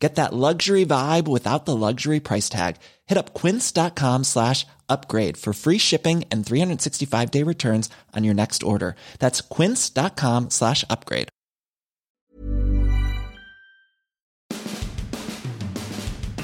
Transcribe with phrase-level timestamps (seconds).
[0.00, 2.76] Get that luxury vibe without the luxury price tag.
[3.06, 8.62] Hit up quince.com slash upgrade for free shipping and 365 day returns on your next
[8.62, 8.96] order.
[9.18, 11.28] That's quince.com slash upgrade.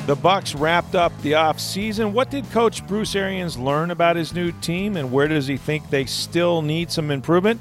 [0.07, 2.13] The Bucks wrapped up the offseason.
[2.13, 5.91] What did coach Bruce Arians learn about his new team and where does he think
[5.91, 7.61] they still need some improvement?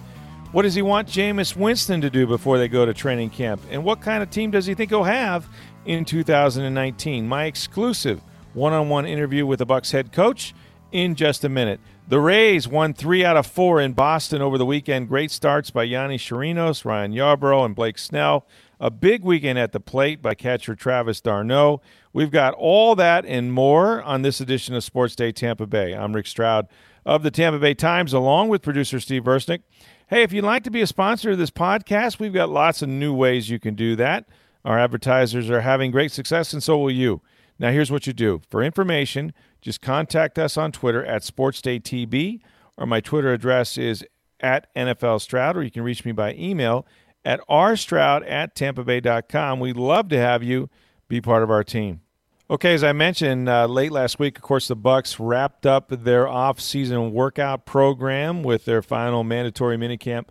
[0.52, 3.62] What does he want Jameis Winston to do before they go to training camp?
[3.72, 5.48] And what kind of team does he think he'll have
[5.86, 7.28] in 2019?
[7.28, 8.22] My exclusive
[8.54, 10.54] one-on-one interview with the Bucks head coach
[10.92, 11.80] in just a minute.
[12.08, 15.10] The Rays won three out of four in Boston over the weekend.
[15.10, 18.46] Great starts by Yonny Chirinos, Ryan Yarbrough, and Blake Snell.
[18.80, 21.82] A big weekend at the plate by catcher Travis d'Arnaud.
[22.14, 25.94] We've got all that and more on this edition of Sports Day Tampa Bay.
[25.94, 26.68] I'm Rick Stroud
[27.06, 29.62] of the Tampa Bay Times, along with producer Steve Versnick.
[30.08, 32.90] Hey, if you'd like to be a sponsor of this podcast, we've got lots of
[32.90, 34.26] new ways you can do that.
[34.66, 37.22] Our advertisers are having great success, and so will you.
[37.60, 38.42] Now, here's what you do.
[38.50, 42.42] For information, just contact us on Twitter at SportsDayTB,
[42.76, 44.04] or my Twitter address is
[44.40, 46.86] at NFL Stroud, or you can reach me by email
[47.24, 49.60] at rstroud at tampabay.com.
[49.60, 50.70] We'd love to have you
[51.08, 52.02] be part of our team.
[52.50, 56.28] Okay, as I mentioned uh, late last week, of course, the Bucks wrapped up their
[56.28, 60.26] off-season workout program with their final mandatory minicamp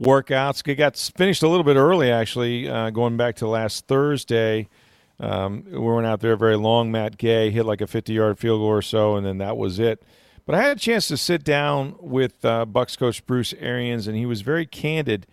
[0.00, 0.66] workouts.
[0.66, 4.68] It got finished a little bit early, actually, uh, going back to last Thursday.
[5.20, 6.92] Um, we went out there very long.
[6.92, 10.02] Matt Gay hit like a 50-yard field goal or so, and then that was it.
[10.46, 14.16] But I had a chance to sit down with uh, Bucks coach Bruce Arians, and
[14.16, 15.26] he was very candid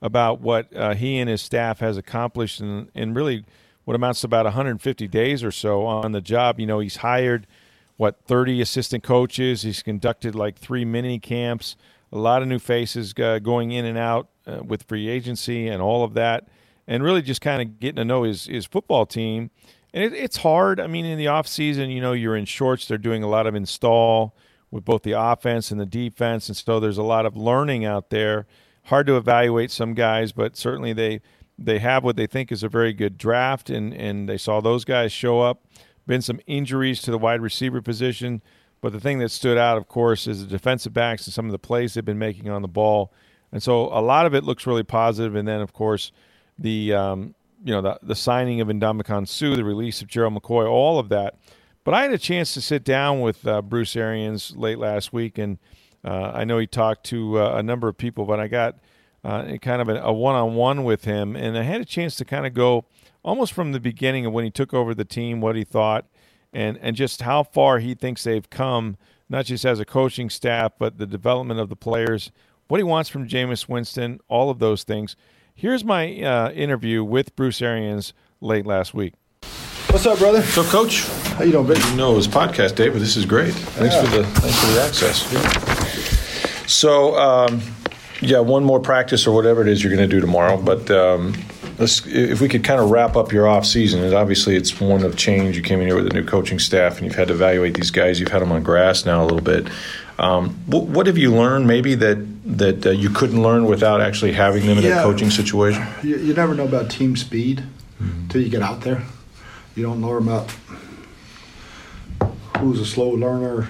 [0.00, 3.44] about what uh, he and his staff has accomplished, and, and really–
[3.84, 6.60] what amounts to about 150 days or so on the job.
[6.60, 7.46] You know, he's hired
[7.96, 9.62] what 30 assistant coaches.
[9.62, 11.76] He's conducted like three mini camps.
[12.12, 15.80] A lot of new faces uh, going in and out uh, with free agency and
[15.80, 16.48] all of that,
[16.86, 19.50] and really just kind of getting to know his his football team.
[19.94, 20.80] And it, it's hard.
[20.80, 22.86] I mean, in the off season, you know, you're in shorts.
[22.86, 24.36] They're doing a lot of install
[24.70, 28.10] with both the offense and the defense, and so there's a lot of learning out
[28.10, 28.46] there.
[28.86, 31.20] Hard to evaluate some guys, but certainly they
[31.58, 34.84] they have what they think is a very good draft, and, and they saw those
[34.84, 35.64] guys show up.
[36.06, 38.42] Been some injuries to the wide receiver position,
[38.82, 41.52] but the thing that stood out, of course, is the defensive backs and some of
[41.52, 43.10] the plays they've been making on the ball.
[43.50, 45.34] And so a lot of it looks really positive.
[45.34, 46.12] And then, of course,
[46.58, 47.34] the um,
[47.64, 51.08] you know the, the signing of Ndamukong Suh, the release of Gerald McCoy, all of
[51.08, 51.36] that.
[51.84, 55.38] But I had a chance to sit down with uh, Bruce Arians late last week,
[55.38, 55.58] and
[56.04, 58.76] uh, I know he talked to uh, a number of people, but I got–
[59.24, 61.36] uh, kind of a one on one with him.
[61.36, 62.84] And I had a chance to kind of go
[63.24, 66.06] almost from the beginning of when he took over the team, what he thought,
[66.52, 68.96] and, and just how far he thinks they've come,
[69.28, 72.30] not just as a coaching staff, but the development of the players,
[72.68, 75.16] what he wants from Jameis Winston, all of those things.
[75.54, 79.14] Here's my uh, interview with Bruce Arians late last week.
[79.90, 80.42] What's up, brother?
[80.42, 81.80] So, Coach, how you doing, baby?
[81.90, 83.52] You know, it was podcast day, but this is great.
[83.52, 84.04] Thanks yeah.
[84.04, 85.32] for the thanks for the access.
[85.32, 86.66] Yeah.
[86.66, 87.60] So, um,
[88.22, 90.56] yeah, one more practice or whatever it is you're going to do tomorrow.
[90.56, 91.34] But um,
[91.82, 95.02] let's, if we could kind of wrap up your off season, and obviously it's one
[95.02, 95.56] of change.
[95.56, 97.90] You came in here with a new coaching staff, and you've had to evaluate these
[97.90, 98.20] guys.
[98.20, 99.68] You've had them on grass now a little bit.
[100.18, 102.18] Um, what, what, have you learned, maybe that
[102.58, 105.84] that uh, you couldn't learn without actually having them in yeah, a coaching situation?
[106.02, 107.64] You, you, never know about team speed
[108.00, 108.22] mm-hmm.
[108.22, 109.02] until you get out there.
[109.74, 110.50] You don't know about
[112.58, 113.68] who's a slow learner,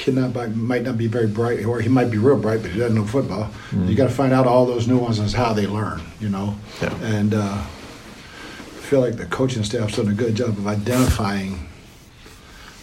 [0.00, 2.78] kid not might not be very bright, or he might be real bright, but he
[2.78, 3.44] doesn't know football.
[3.44, 3.88] Mm-hmm.
[3.88, 6.56] You got to find out all those nuances, how they learn, you know.
[6.80, 6.94] Yeah.
[7.02, 11.68] And uh, I feel like the coaching staff's done a good job of identifying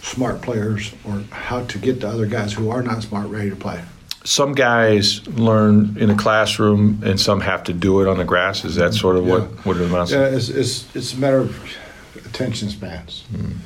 [0.00, 3.56] smart players or how to get the other guys who are not smart ready to
[3.56, 3.82] play.
[4.24, 8.64] Some guys learn in a classroom, and some have to do it on the grass.
[8.64, 9.32] Is that sort of yeah.
[9.32, 10.18] what what it amounts to?
[10.18, 11.76] Yeah, it's, it's it's a matter of
[12.24, 13.24] attention spans.
[13.32, 13.56] Mm-hmm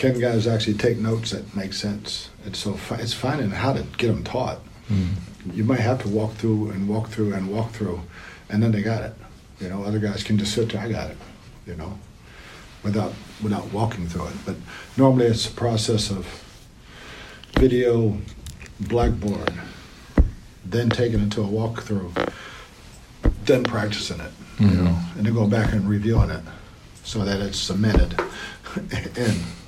[0.00, 2.30] can guys actually take notes that make sense.
[2.46, 4.60] It's so it's finding how to get them taught.
[4.88, 5.10] Mm.
[5.52, 8.00] You might have to walk through and walk through and walk through,
[8.48, 9.14] and then they got it.
[9.60, 10.80] You know, other guys can just sit there.
[10.80, 11.18] I got it.
[11.66, 11.98] You know,
[12.82, 13.12] without
[13.42, 14.36] without walking through it.
[14.46, 14.56] But
[14.96, 16.26] normally it's a process of
[17.58, 18.16] video,
[18.80, 19.52] blackboard,
[20.64, 22.32] then taking it to a walkthrough,
[23.44, 24.32] then practicing it.
[24.56, 24.68] Mm-hmm.
[24.70, 26.42] You know, and then go back and reviewing it
[27.04, 28.18] so that it's cemented
[29.16, 29.59] in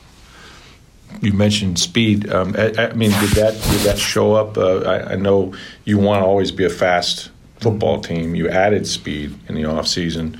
[1.20, 2.30] you mentioned speed.
[2.30, 4.56] Um, I, I, mean, did that did that show up?
[4.56, 5.54] Uh, I, I, know
[5.84, 7.30] you want to always be a fast
[7.60, 8.34] football team.
[8.34, 10.38] You added speed in the off season.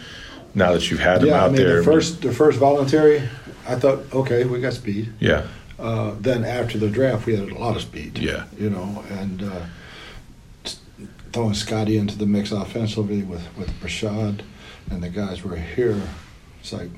[0.54, 3.28] Now that you've had them yeah, out I mean, there, the first the first voluntary,
[3.66, 5.12] I thought, okay, we got speed.
[5.18, 5.46] Yeah.
[5.78, 8.18] Uh, then after the draft, we had a lot of speed.
[8.18, 8.44] Yeah.
[8.58, 9.66] You know, and uh,
[11.32, 14.42] throwing Scotty into the mix offensively with with Breshad,
[14.90, 16.00] and the guys were here.
[16.60, 16.90] It's like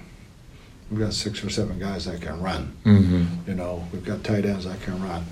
[0.91, 2.77] we've got six or seven guys that can run.
[2.85, 3.49] Mm-hmm.
[3.49, 5.25] You know, we've got tight ends that can run.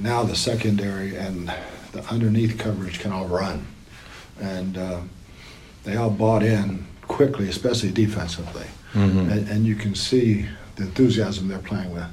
[0.00, 1.52] Now the secondary and
[1.92, 3.66] the underneath coverage can all run,
[4.40, 5.00] and uh,
[5.84, 8.66] they all bought in quickly, especially defensively.
[8.92, 9.30] Mm-hmm.
[9.30, 10.46] And, and, you can see
[10.76, 12.06] the enthusiasm they're playing with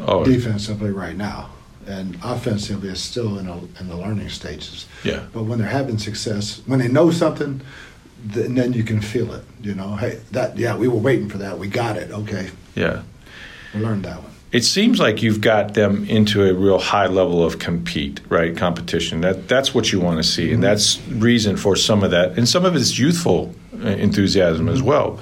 [0.00, 0.24] oh.
[0.24, 1.50] defensively right now.
[1.86, 4.86] And offensively, it's still in, a, in the learning stages.
[5.04, 5.24] Yeah.
[5.32, 7.60] But when they're having success, when they know something,
[8.32, 9.44] th- then you can feel it.
[9.60, 11.58] You know, hey, that yeah, we were waiting for that.
[11.58, 12.10] We got it.
[12.10, 12.50] Okay.
[12.74, 13.02] Yeah.
[13.74, 14.32] We learned that one.
[14.52, 18.56] It seems like you've got them into a real high level of compete, right?
[18.56, 19.20] Competition.
[19.20, 20.54] That that's what you want to see, mm-hmm.
[20.54, 24.74] and that's reason for some of that, and some of it's youthful uh, enthusiasm mm-hmm.
[24.74, 25.20] as well.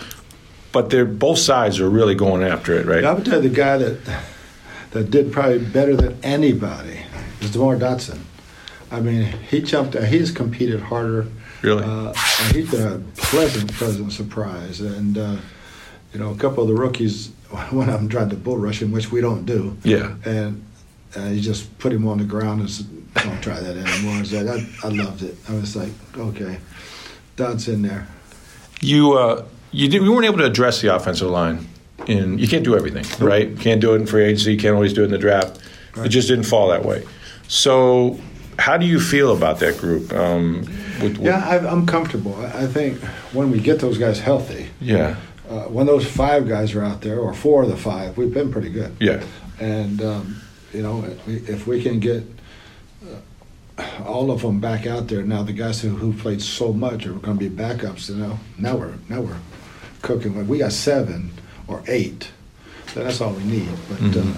[0.73, 3.05] But they're both sides are really going after it, right?
[3.05, 4.23] I would tell you the guy that
[4.91, 7.01] that did probably better than anybody
[7.41, 8.21] is DeMar Dotson.
[8.91, 9.99] I mean, he jumped.
[9.99, 11.27] He's competed harder.
[11.65, 11.85] Really?
[11.85, 12.13] Uh,
[12.43, 14.81] and he's been a pleasant, pleasant surprise.
[14.81, 15.37] And uh,
[16.13, 17.33] you know, a couple of the rookies
[17.71, 19.77] one of them tried to bull rush him, which we don't do.
[19.85, 20.15] Yeah.
[20.25, 20.65] And
[21.17, 24.43] uh, he just put him on the ground and said, "Don't try that anymore." I
[24.43, 25.37] like, I, I loved it.
[25.49, 26.59] I was like, okay,
[27.37, 28.09] Don's in there.
[28.81, 31.69] You uh, you did, we weren't able to address the offensive line.
[32.07, 33.29] In you can't do everything, nope.
[33.29, 33.59] right?
[33.59, 34.57] Can't do it in free agency.
[34.57, 35.61] Can't always do it in the draft.
[35.95, 36.07] Right.
[36.07, 37.07] It just didn't fall that way.
[37.47, 38.19] So,
[38.59, 40.13] how do you feel about that group?
[40.13, 40.61] Um,
[41.01, 42.35] with, with yeah, I, am comfortable.
[42.45, 42.99] I think
[43.33, 45.17] when we get those guys healthy, yeah,
[45.49, 48.51] uh, when those five guys are out there, or four of the five, we've been
[48.51, 48.97] pretty good.
[48.99, 49.23] Yeah.
[49.61, 50.41] And, um,
[50.73, 52.25] you know, if we can get
[53.07, 57.07] uh, all of them back out there, now the guys who, who played so much
[57.07, 59.39] are going to be backups, you know, now we're, now we're
[60.03, 60.47] cooking.
[60.49, 61.31] We got seven
[61.69, 62.31] or eight,
[62.89, 63.69] so that's all we need.
[63.89, 64.31] But mm-hmm.
[64.31, 64.35] uh,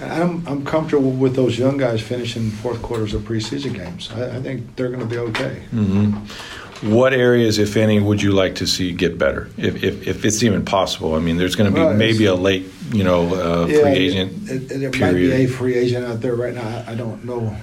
[0.00, 4.10] I'm, I'm comfortable with those young guys finishing fourth quarters of preseason games.
[4.12, 5.62] I, I think they're going to be okay.
[5.72, 6.90] Mm-hmm.
[6.94, 10.42] What areas, if any, would you like to see get better, if, if, if it's
[10.42, 11.14] even possible?
[11.14, 13.90] I mean, there's going to be well, maybe a late, you know, uh, yeah, free
[13.92, 14.50] agent.
[14.50, 16.66] It, it, it might be a free agent out there right now.
[16.66, 17.54] I, I don't know.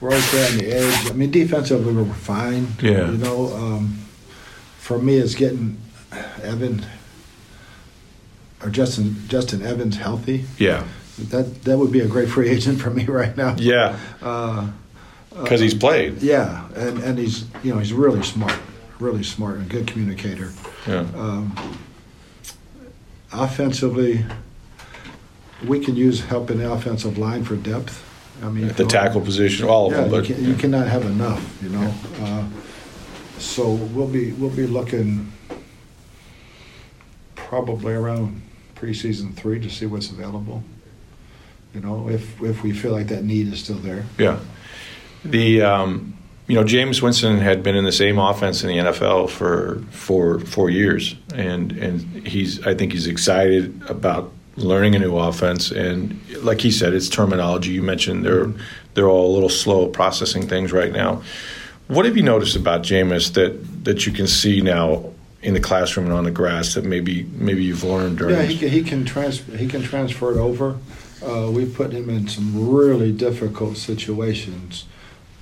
[0.00, 1.10] We're okay on the edge.
[1.10, 2.68] I mean, defensively we're fine.
[2.82, 3.10] Yeah.
[3.10, 3.98] You know, um,
[4.78, 5.78] for me, it's getting
[6.42, 6.84] Evan
[8.62, 10.44] or Justin Justin Evans healthy.
[10.58, 10.86] Yeah.
[11.18, 13.56] That that would be a great free agent for me right now.
[13.58, 13.98] Yeah.
[14.22, 14.70] Uh,
[15.30, 16.22] because uh, he's played.
[16.22, 18.58] Yeah, and, and he's you know he's really smart,
[18.98, 20.52] really smart and a good communicator.
[20.86, 21.06] Yeah.
[21.14, 21.78] Um,
[23.32, 24.24] offensively,
[25.66, 28.06] we can use help in the offensive line for depth.
[28.42, 30.20] I mean, the tackle position, all yeah, of them.
[30.20, 31.94] But you, can, you cannot have enough, you know.
[32.20, 32.44] Uh,
[33.38, 35.30] so we'll be we'll be looking
[37.34, 38.42] probably around
[38.80, 40.62] preseason three to see what's available.
[41.74, 44.04] You know, if if we feel like that need is still there.
[44.18, 44.40] Yeah.
[45.24, 46.16] The um,
[46.46, 50.40] you know Jameis Winston had been in the same offense in the NFL for for
[50.40, 55.70] four years, and and he's I think he's excited about learning a new offense.
[55.70, 57.70] And like he said, it's terminology.
[57.70, 58.52] You mentioned they're
[58.94, 61.22] they're all a little slow processing things right now.
[61.86, 66.06] What have you noticed about Jameis that that you can see now in the classroom
[66.06, 68.36] and on the grass that maybe maybe you've learned during?
[68.36, 70.78] Yeah, he can, he can transfer he can transfer it over.
[71.22, 74.86] Uh, we put him in some really difficult situations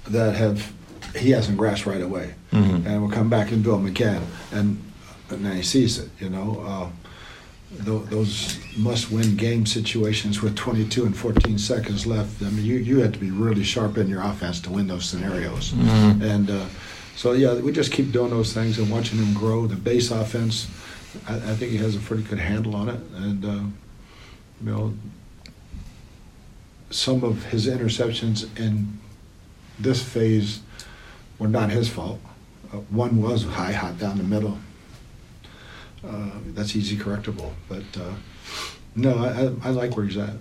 [0.09, 0.73] that have
[1.17, 2.87] he hasn't grasped right away, mm-hmm.
[2.87, 4.83] and we'll come back and do them again, and
[5.31, 6.11] and then he sees it.
[6.19, 12.43] You know, uh, th- those must-win game situations with 22 and 14 seconds left.
[12.43, 15.05] I mean, you you had to be really sharp in your offense to win those
[15.05, 16.23] scenarios, mm-hmm.
[16.23, 16.67] and uh,
[17.19, 19.67] so yeah, we just keep doing those things and watching him grow.
[19.67, 20.69] The base offense,
[21.27, 24.95] I, I think he has a pretty good handle on it, and uh, you know.
[26.91, 28.99] Some of his interceptions in
[29.79, 30.61] this phase
[31.41, 32.21] were not his fault.
[32.73, 34.57] Uh, one was high, hot down the middle.
[36.07, 38.15] Uh, that's easy correctable, but uh,
[38.95, 40.35] no, I, I, like where he's at.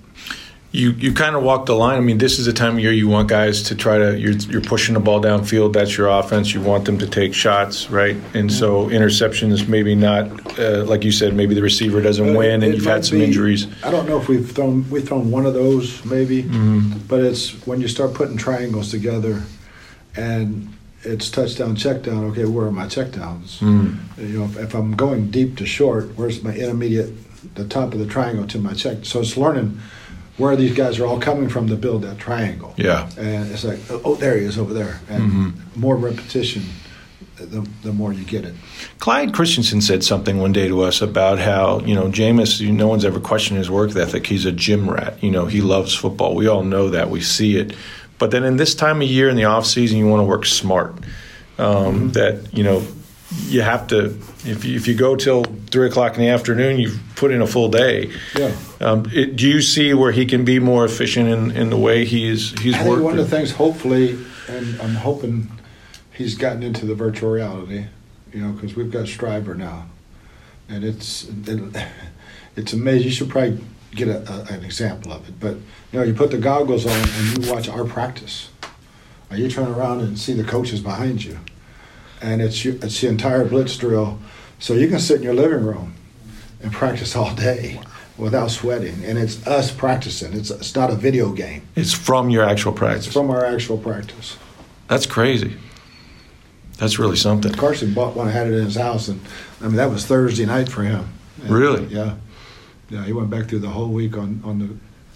[0.71, 1.97] You you kind of walk the line.
[1.97, 4.33] I mean, this is the time of year you want guys to try to you're
[4.33, 5.73] you're pushing the ball downfield.
[5.73, 6.53] That's your offense.
[6.53, 8.17] You want them to take shots, right?
[8.33, 11.35] And so interceptions, maybe not uh, like you said.
[11.35, 13.67] Maybe the receiver doesn't uh, win, and you've had some be, injuries.
[13.83, 16.99] I don't know if we've thrown we've thrown one of those maybe, mm-hmm.
[17.07, 19.43] but it's when you start putting triangles together,
[20.17, 22.25] and it's touchdown, check down.
[22.25, 23.59] Okay, where are my checkdowns?
[23.59, 24.21] Mm-hmm.
[24.21, 27.13] You know, if, if I'm going deep to short, where's my intermediate
[27.55, 29.05] the top of the triangle to my check.
[29.05, 29.79] So it's learning
[30.37, 32.73] where these guys are all coming from to build that triangle.
[32.77, 33.09] Yeah.
[33.17, 34.99] And it's like, oh, there he is over there.
[35.09, 35.79] And Mm-hmm.
[35.79, 36.63] more repetition,
[37.37, 38.53] the, the more you get it.
[38.99, 42.87] Clyde Christensen said something one day to us about how, you know, Jameis, you- no
[42.87, 44.27] one's ever questioned his work ethic.
[44.27, 45.21] He's a gym rat.
[45.23, 46.35] You know, he loves football.
[46.35, 47.09] We all know that.
[47.09, 47.75] We see it.
[48.19, 50.45] But then in this time of year in the off season, you want to work
[50.45, 50.95] smart.
[51.59, 52.83] Um, That, you know,
[53.47, 54.05] you have to,
[54.45, 57.47] if you, if you go till three o'clock in the afternoon, you've put in a
[57.47, 58.11] full day.
[58.35, 58.55] Yeah.
[58.79, 62.05] Um, it, do you see where he can be more efficient in, in the way
[62.05, 63.03] he's he's I think worked?
[63.03, 64.17] one of the things, hopefully,
[64.47, 65.51] and I'm hoping
[66.13, 67.85] he's gotten into the virtual reality,
[68.33, 69.87] you know, because we've got STRIVR now,
[70.69, 71.87] and it's it,
[72.55, 73.05] it's amazing.
[73.05, 73.59] You should probably
[73.91, 75.39] get a, a, an example of it.
[75.39, 75.55] But
[75.91, 78.49] you know, you put the goggles on and you watch our practice.
[79.29, 81.39] Or you turn around and see the coaches behind you,
[82.21, 84.19] and it's it's the entire blitz drill.
[84.59, 85.95] So you can sit in your living room
[86.61, 87.79] and practice all day
[88.17, 90.33] without sweating, and it's us practicing.
[90.33, 91.61] It's it's not a video game.
[91.75, 93.05] it's from your actual practice.
[93.07, 94.37] It's from our actual practice.
[94.87, 95.55] That's crazy.
[96.77, 97.53] That's really something.
[97.53, 99.19] Carson bought one, had it in his house, and
[99.61, 101.09] I mean that was Thursday night for him.
[101.41, 101.85] And, Really?
[101.85, 102.15] Yeah,
[102.89, 103.03] yeah.
[103.03, 104.69] He went back through the whole week on on the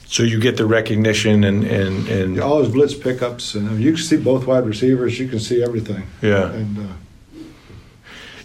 [0.07, 3.81] So you get the recognition and and and all his blitz pickups, and I mean,
[3.81, 5.19] you can see both wide receivers.
[5.19, 6.03] You can see everything.
[6.21, 6.51] Yeah.
[6.51, 6.93] and uh,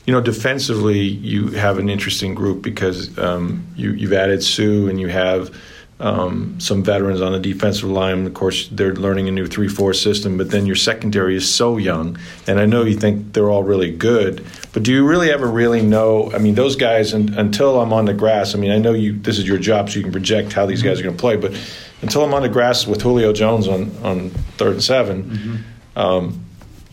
[0.06, 5.00] you know defensively you have an interesting group because um, you you've added Suh and
[5.00, 5.54] you have
[5.98, 8.26] um, some veterans on the defensive line.
[8.26, 12.18] Of course, they're learning a new three-four system, but then your secondary is so young,
[12.46, 14.44] and I know you think they're all really good.
[14.72, 16.30] But do you really ever really know?
[16.32, 17.14] I mean, those guys.
[17.14, 19.18] un until I'm on the grass, I mean, I know you.
[19.18, 21.36] This is your job, so you can project how these guys are going to play.
[21.36, 21.58] But
[22.02, 25.64] until I'm on the grass with Julio Jones on on third and 7
[25.96, 26.45] um,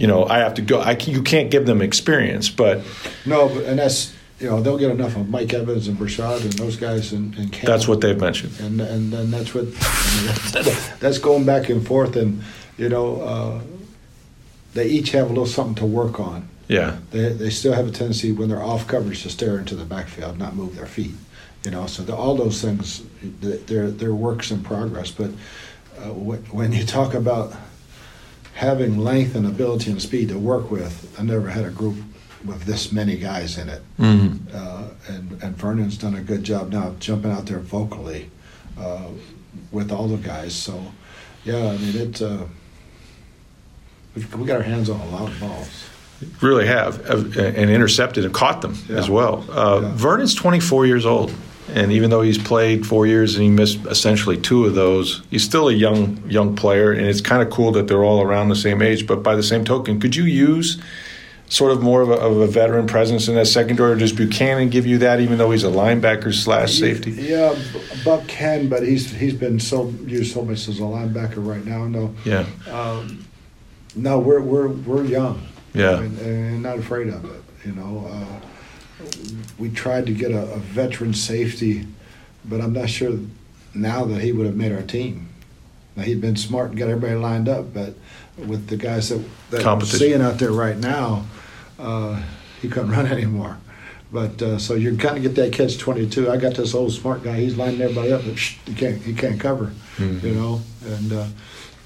[0.03, 0.81] you know, I have to go.
[0.81, 2.81] I can, you can't give them experience, but
[3.25, 6.51] no, but and that's you know they'll get enough of Mike Evans and Breshad and
[6.51, 7.67] those guys in, in camp.
[7.67, 8.51] that's what they've mentioned.
[8.59, 12.43] and and then that's what I mean, that's going back and forth, and
[12.77, 13.61] you know uh,
[14.73, 16.49] they each have a little something to work on.
[16.67, 19.85] Yeah, they, they still have a tendency when they're off coverage to stare into the
[19.85, 21.15] backfield, not move their feet.
[21.63, 23.03] You know, so the, all those things,
[23.39, 25.11] they're they're works in progress.
[25.11, 25.29] But
[25.97, 27.53] uh, when you talk about
[28.53, 31.95] having length and ability and speed to work with, I never had a group
[32.45, 33.81] with this many guys in it.
[33.99, 34.55] mm-hmm.
[34.55, 38.29] Uh, and and Vernon's done a good job now jumping out there vocally
[38.79, 39.07] uh,
[39.71, 40.53] with all the guys.
[40.53, 40.83] So
[41.45, 42.47] yeah, I mean it's uh,
[44.15, 45.85] we've, we got our hands on a lot of balls.
[46.41, 48.97] really have uh, and intercepted and caught them Yeah.
[48.97, 49.45] as well.
[49.49, 49.91] Uh, Yeah.
[49.95, 51.33] Vernon's 24 years old,
[51.73, 55.43] and even though he's played four years and he missed essentially two of those, he's
[55.43, 56.91] still a young young player.
[56.91, 59.07] And it's kind of cool that they're all around the same age.
[59.07, 60.81] But by the same token, could you use
[61.49, 64.71] sort of more of a, of a veteran presence in that secondary, or does Bucannon
[64.71, 67.11] give you that, even though he's a linebacker slash safety?
[67.11, 67.55] Yeah,
[68.03, 71.85] Buck can, but he's he's been so used so much as a linebacker right now.
[71.87, 73.25] No, Yeah, um,
[73.95, 75.41] no, we're we're we're young.
[75.73, 76.01] Yeah.
[76.01, 77.43] and, and not afraid of it.
[77.65, 78.45] You know, uh,
[79.57, 81.87] we tried to get a, a veteran safety,
[82.45, 83.17] but I'm not sure
[83.73, 85.29] now that he would have made our team.
[85.95, 87.93] Now he'd been smart and got everybody lined up, but
[88.37, 91.25] with the guys that that we're seeing out there right now,
[91.77, 92.21] uh,
[92.61, 93.57] he couldn't run anymore.
[94.11, 96.29] But uh, so you kind of get that catch twenty two.
[96.29, 97.37] I got this old smart guy.
[97.37, 99.73] He's lining everybody up, but shh, he can't he can't cover.
[99.97, 100.25] Mm-hmm.
[100.25, 101.27] You know, and uh,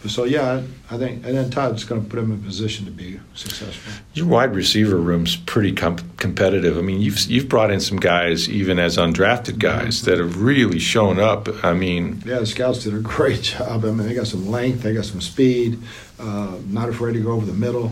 [0.06, 2.92] so yeah, I I think and then Todd's going to put him in position to
[2.92, 3.92] be successful.
[4.14, 6.78] Your wide receiver room's pretty com- competitive.
[6.78, 10.80] I mean, you've you've brought in some guys, even as undrafted guys, that have really
[10.80, 11.50] shown up.
[11.64, 13.84] I mean, Yeah, the scouts did a great job.
[13.86, 15.80] I mean, they got some length, they got some speed,
[16.20, 17.92] uh, not afraid to go over the middle.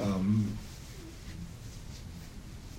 [0.00, 0.56] Um,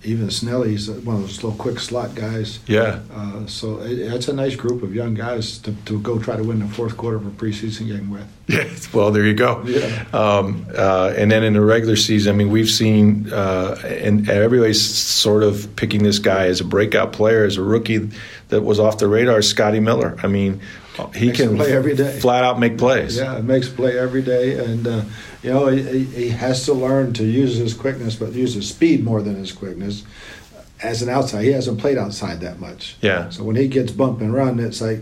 [0.08, 2.60] even Snelly's one of those little quick slot guys.
[2.68, 6.38] yeah, Uh, so it, it's a nice group of young guys to, to go try
[6.38, 8.26] to win the fourth quarter of a preseason game with.
[8.48, 8.68] yeah.
[8.94, 9.64] Well, there you go.
[9.66, 10.06] Yeah.
[10.14, 14.82] Um, uh, and then in the regular season, I mean, we've seen, uh, and everybody's
[14.82, 18.10] sort of picking this guy as a breakout player, as a rookie
[18.48, 19.42] that was off the radar.
[19.42, 20.18] Scotty Miller.
[20.24, 20.62] I mean,
[21.16, 22.20] he Makes can play every day.
[22.20, 23.18] flat out make plays.
[23.18, 25.02] Yeah, makes play every day, and uh,
[25.44, 29.04] you know he, he- has to learn to use his quickness, but use his speed
[29.04, 30.04] more than his quickness.
[30.82, 32.98] As an outside, he hasn't played outside that much.
[33.02, 33.30] Yeah.
[33.30, 35.00] So when he gets bump and run, it's like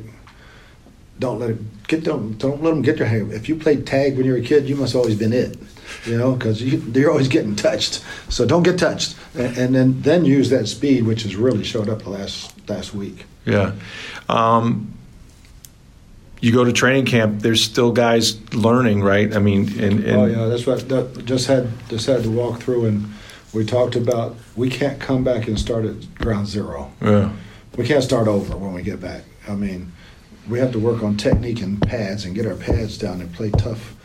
[1.20, 2.34] don't let him get them.
[2.34, 3.32] Don't let him get your hand.
[3.32, 5.58] If you played tag when you were a kid, you must have always been it.
[6.06, 8.04] You know, because you, you're always getting touched.
[8.30, 11.90] So don't get touched, and, and then then use that speed, which has really showed
[11.90, 13.25] up the last last week.
[13.46, 13.74] Yeah.
[14.28, 14.92] Um,
[16.46, 17.42] you go to training camp.
[17.42, 19.36] There's still guys learning, right?
[19.36, 22.60] I mean, and, and Oh yeah, that's what that, just had just had to walk
[22.60, 23.12] through, and
[23.52, 26.92] we talked about we can't come back and start at ground zero.
[27.02, 27.32] yeah.
[27.78, 29.24] we can't start over when we get back.
[29.48, 29.92] I mean,
[30.48, 33.50] we have to work on technique and pads and get our pads down and play
[33.50, 33.96] tough.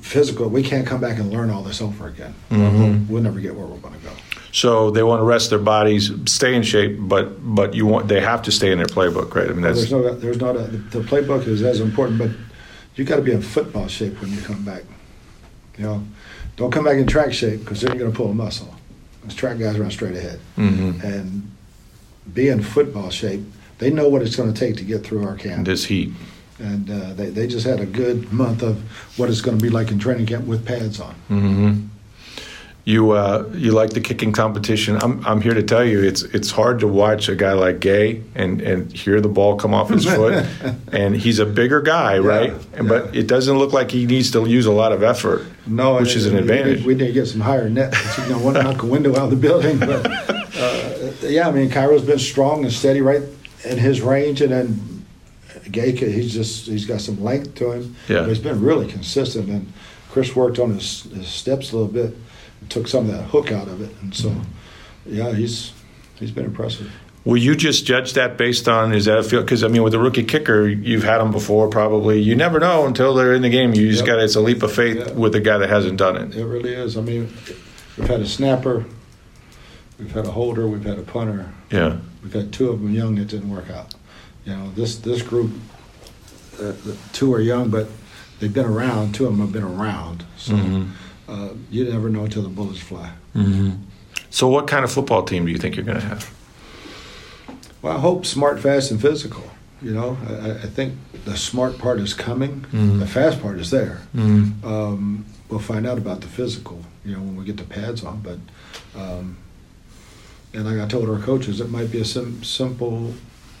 [0.00, 2.34] Physical, we can't come back and learn all this over again.
[2.50, 3.06] Mhm.
[3.08, 4.12] We'll never get where we're going to go.
[4.54, 8.20] So they want to rest their bodies, stay in shape, but but you want they
[8.20, 9.48] have to stay in their playbook, right?
[9.48, 12.30] I mean that's There's no, there's not a, the playbook is as important, but
[12.94, 14.82] you got to be in football shape when you come back.
[15.78, 16.04] You know,
[16.56, 18.74] don't come back in track shape because then you're going to pull a muscle.
[19.24, 21.02] Those track guys run straight ahead, Mhm.
[21.02, 21.50] and
[22.34, 23.40] be in football shape.
[23.78, 26.12] They know what it's going to take to get through our camp, this heat.
[26.58, 28.76] and uh, they they just had a good month of
[29.18, 31.14] what it's going to be like in training camp with pads on.
[31.28, 31.72] hmm
[32.84, 34.96] You uh, you like the kicking competition?
[35.00, 38.22] I'm I'm here to tell you it's it's hard to watch a guy like Gay
[38.34, 40.44] and and hear the ball come off his foot,
[40.92, 42.52] and he's a bigger guy, right?
[42.74, 45.46] And, But it doesn't look like he needs to use a lot of effort.
[45.64, 46.84] No, which is an we- advantage.
[46.84, 47.94] We, need to get some higher net.
[48.18, 49.78] You know, one knock a window out of the building.
[49.78, 50.04] But
[50.56, 53.22] uh, yeah, I mean, Cairo's been strong and steady right
[53.64, 55.04] in his range, and then
[55.70, 57.96] Gay, he's just he's got some length to him.
[58.08, 58.20] Yeah.
[58.20, 59.48] but he's been really consistent.
[59.48, 59.72] And
[60.10, 62.16] Chris worked on his, his steps a little bit,
[62.68, 64.34] took some of that hook out of it, and so
[65.06, 65.72] yeah, he's
[66.18, 66.90] he's been impressive.
[67.24, 69.42] Will you just judge that based on is that a feel?
[69.42, 71.68] Because I mean, with a rookie kicker, you've had them before.
[71.68, 73.74] Probably you never know until they're in the game.
[73.74, 74.06] You just Yep.
[74.06, 75.12] got it's a leap of faith Yeah.
[75.12, 76.34] with a guy that hasn't done it.
[76.34, 76.96] It really is.
[76.96, 77.32] I mean,
[77.96, 78.84] we've had a snapper,
[80.00, 81.52] we've had a holder, we've had a punter.
[81.70, 81.98] Yeah.
[82.24, 83.94] We've had two of them young that didn't work out.
[84.44, 85.52] You know, this this group,
[86.58, 87.86] uh, the two are young, but
[88.40, 89.14] they've been around.
[89.14, 90.24] Two of them have been around.
[90.36, 90.88] So Mhm.
[91.32, 93.10] Uh, you never know until the bullets fly.
[93.32, 93.70] hmm
[94.30, 96.24] So, what kind of football team do you think you're going to have?
[97.82, 99.44] Well, I hope smart, fast, and physical.
[99.80, 102.64] You know, I, I- think the smart part is coming.
[102.72, 102.98] Mhm.
[103.00, 103.98] The fast part is there.
[104.14, 104.62] Mm.
[104.64, 106.78] Um, we'll find out about the physical.
[107.04, 108.20] You know, when we get the pads on.
[108.22, 108.38] But
[109.00, 109.36] um,
[110.54, 113.14] and like I told our coaches, it might be a sim- simple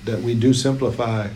[0.04, 1.28] that we do simplify,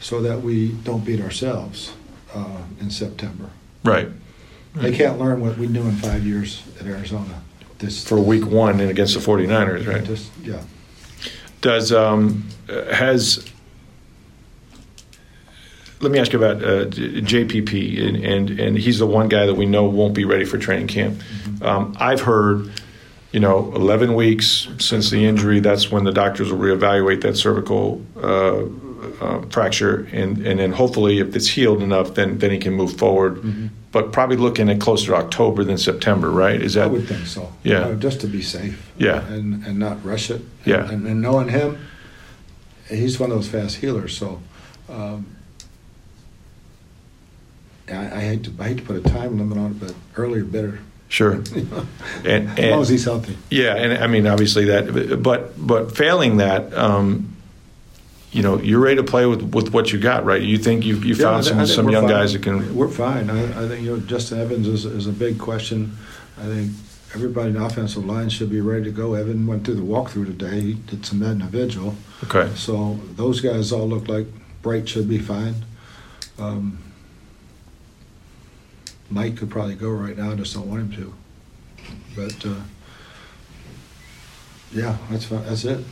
[0.00, 1.92] so that we don't beat ourselves
[2.34, 3.50] uh, in September.
[3.84, 4.08] Right.
[4.78, 7.42] They can't learn what we knew in five years at Arizona.
[7.78, 10.04] This For week one and against the 49ers, right?
[10.04, 10.62] Just, yeah.
[11.60, 12.48] Does um,
[12.92, 13.44] has
[16.00, 19.54] let me ask you about uh, JPP, and, and and he's the one guy that
[19.54, 21.20] we know won't be ready for training camp.
[21.60, 22.70] Um, I've heard,
[23.32, 25.60] you know, 11 weeks since the injury.
[25.60, 28.64] That's when the doctors will reevaluate that cervical uh,
[29.24, 32.96] uh, fracture, and and then hopefully, if it's healed enough, then then he can move
[32.96, 33.70] forward.
[33.90, 36.60] But probably looking at closer to October than September, right?
[36.60, 36.84] Is that?
[36.84, 37.50] I would think so.
[37.62, 37.80] Yeah.
[37.80, 38.92] Uh, just to be safe.
[38.98, 39.26] Yeah.
[39.28, 40.42] And and not rush it.
[40.66, 40.88] Yeah.
[40.90, 41.78] And, and knowing him,
[42.88, 44.14] he's one of those fast healers.
[44.16, 44.42] So,
[44.90, 45.26] um,
[47.88, 50.44] I, I hate to I hate to put a time limit on it, but earlier
[50.44, 50.80] better.
[51.08, 51.42] sure?
[52.24, 53.38] And, as long as he's healthy.
[53.50, 57.34] Yeah, and I mean, obviously that, but but failing that, um,
[58.38, 60.40] you know, you're ready to play with, with what you got, right?
[60.40, 62.12] You think you've you Yeah, found some some young fine.
[62.12, 62.76] guys that can.
[62.76, 63.28] We're fine.
[63.30, 65.96] I, I think you know Justin Evans is, is a big question.
[66.38, 66.70] I think
[67.16, 69.14] everybody in the offensive line should be ready to go.
[69.14, 70.60] Evan went through the walkthrough today.
[70.60, 71.96] He did some individual.
[72.22, 72.48] Okay.
[72.54, 74.26] So those guys all look like
[74.62, 75.56] Bright should be fine.
[76.38, 76.78] Um,
[79.10, 80.30] Mike could probably go right now.
[80.30, 81.14] I just don't want him to.
[82.14, 82.60] But uh,
[84.70, 85.44] yeah, that's fine.
[85.44, 85.84] That's it.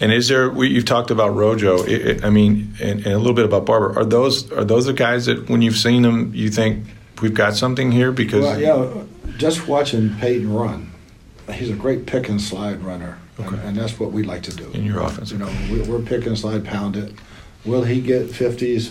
[0.00, 0.48] And is there?
[0.50, 1.84] We, you've talked about Rojo.
[1.84, 3.98] I- mean, and, and a little bit about Barber.
[3.98, 6.86] Are those are those the guys that when you've seen them, you think
[7.20, 8.10] we've got something here?
[8.10, 9.04] Because Well, yeah,
[9.36, 10.90] just watching Peyton run,
[11.52, 13.58] he's a great pick and slide runner, and, Okay.
[13.66, 14.70] and that's what we like to do.
[14.72, 17.12] In your offense, you know, we, we're pick and slide, pound it.
[17.66, 18.90] Will he get fifties?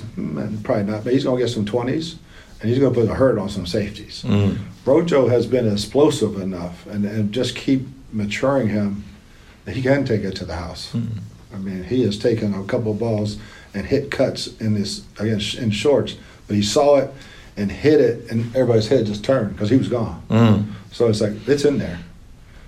[0.63, 2.17] Probably not, but he's going to get some twenties,
[2.61, 4.21] and he's going to put a hurt on some safeties.
[4.27, 4.59] Mm.
[4.85, 9.03] Rojo has been explosive enough, and, and just keep maturing him
[9.71, 10.91] he can take it to the house.
[10.93, 11.19] Mm.
[11.53, 13.37] I mean, he has taken a couple of balls
[13.73, 16.15] and hit cuts in this against in shorts,
[16.47, 17.11] but he saw it
[17.57, 20.21] and hit it, and everybody's head just turned because he was gone.
[20.29, 20.65] Mm.
[20.91, 21.99] So it's like it's in there.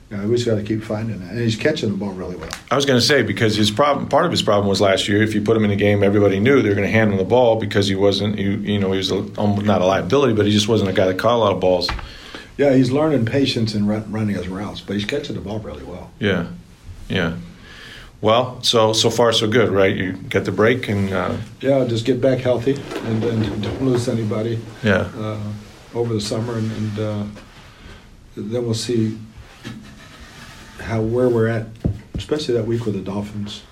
[0.09, 2.35] You know, we just got to keep finding it, and he's catching the ball really
[2.35, 2.49] well.
[2.69, 5.23] I was going to say because his problem, part of his problem was last year.
[5.23, 7.17] If you put him in a game, everybody knew they were going to hand him
[7.17, 10.33] the ball because he wasn't, you, you know, he was a, almost not a liability,
[10.33, 11.89] but he just wasn't a guy that caught a lot of balls.
[12.57, 15.83] Yeah, he's learning patience and run, running his routes, but he's catching the ball really
[15.83, 16.11] well.
[16.19, 16.47] Yeah,
[17.12, 17.36] yeah.
[18.21, 19.95] Well, so so far so good, right?
[19.95, 22.74] You get the break and uh, Yeah, just get back healthy
[23.08, 24.60] and, and don't lose anybody.
[24.84, 25.39] yeah, uh,
[25.95, 27.24] over the summer, and, and uh,
[28.38, 29.17] then we'll see
[30.80, 31.65] how where we're at,
[32.15, 33.63] especially that week with the Dolphins,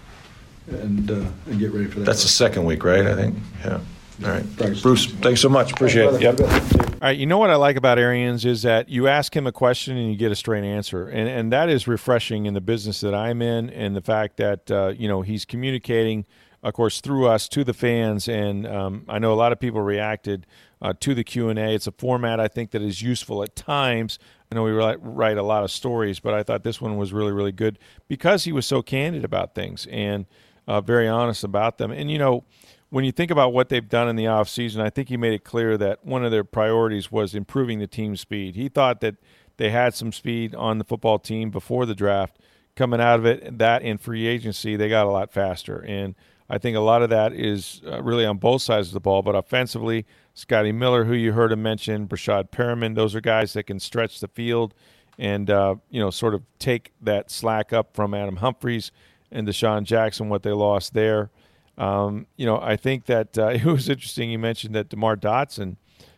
[0.67, 2.05] and uh, and get ready for that.
[2.05, 3.05] that's the second week, right?
[3.05, 3.37] I think.
[3.63, 3.79] Yeah.
[4.25, 4.81] All right, Thanks.
[4.81, 5.05] Bruce.
[5.05, 5.71] Thanks so much.
[5.71, 6.21] Appreciate it.
[6.21, 6.85] Yep.
[7.01, 9.53] All right, you know what I like about Arians is that you ask him a
[9.53, 12.99] question and you get a straight answer, and and that is refreshing in the business
[12.99, 16.25] that I'm in, and the fact that uh, you know he's communicating,
[16.61, 19.79] of course, through us to the fans, and um, I know a lot of people
[19.79, 20.45] reacted
[20.81, 21.73] uh, to the Q and A.
[21.73, 24.19] It's a format I think that is useful at times.
[24.51, 27.13] I know we write, write a lot of stories, but I thought this one was
[27.13, 30.25] really really good because he was so candid about things and
[30.67, 32.43] uh, very honest about them, and you know
[32.89, 35.43] when you think about what they've done in the offseason, I think he made it
[35.43, 38.55] clear that one of their priorities was improving the team speed.
[38.55, 39.15] He thought that
[39.57, 42.37] they had some speed on the football team before the draft.
[42.75, 45.83] Coming out of it, that in free agency, they got a lot faster.
[45.85, 46.15] And
[46.49, 49.21] I think a lot of that is uh, really on both sides of the ball.
[49.21, 53.63] But offensively, Scotty Miller, who you heard him mention, Breshad Perriman, those are guys that
[53.63, 54.73] can stretch the field
[55.17, 58.91] and, uh, you know, sort of take that slack up from Adam Humphries
[59.29, 61.29] and DeSean Jackson, what they lost there.
[61.79, 64.29] Um, you know, I think that uh, it was interesting.
[64.29, 65.77] You mentioned that Demar Dotson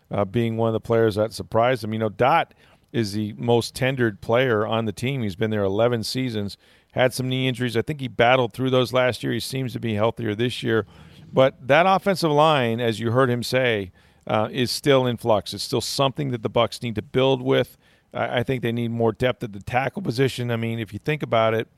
[0.10, 1.94] uh, being one of the players that surprised him.
[1.94, 2.54] You know, Dot
[2.92, 5.24] is the most tendered player on the team.
[5.24, 6.58] He's been there 11 seasons.
[6.92, 7.78] Had some knee injuries.
[7.78, 9.32] I think he battled through those last year.
[9.32, 10.86] He seems to be healthier this year.
[11.32, 13.94] But that offensive line, as you heard him say,
[14.28, 15.54] uh, is still in flux.
[15.54, 17.78] It's still something that the Bucks need to build with.
[18.14, 20.52] I, I think they need more depth at the tackle position.
[20.52, 21.70] I mean, if you think about it,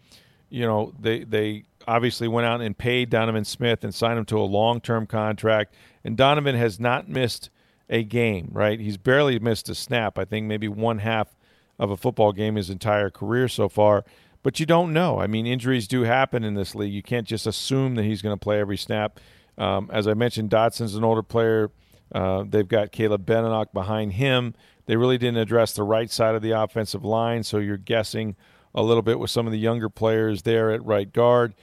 [0.49, 4.39] you know, they they obviously went out and paid Donovan Smith and signed him to
[4.39, 5.73] a long term contract.
[6.03, 7.49] And Donovan has not missed
[7.89, 8.79] a game, right?
[8.79, 10.17] He's barely missed a snap.
[10.17, 11.35] I think maybe one half
[11.79, 14.05] of a football game his entire career so far.
[14.41, 15.19] But you don't know.
[15.19, 16.93] I mean, injuries do happen in this league.
[16.93, 19.19] You can't just assume that he's going to play every snap.
[19.57, 21.71] Um, as I mentioned, Dotson's an older player.
[22.13, 24.53] Uh, they've got Caleb Benenoch behind him.
[24.85, 28.35] They really didn't address the right side of the offensive line, so you're guessing
[28.75, 31.53] a little bit with some of the younger players there at right guard.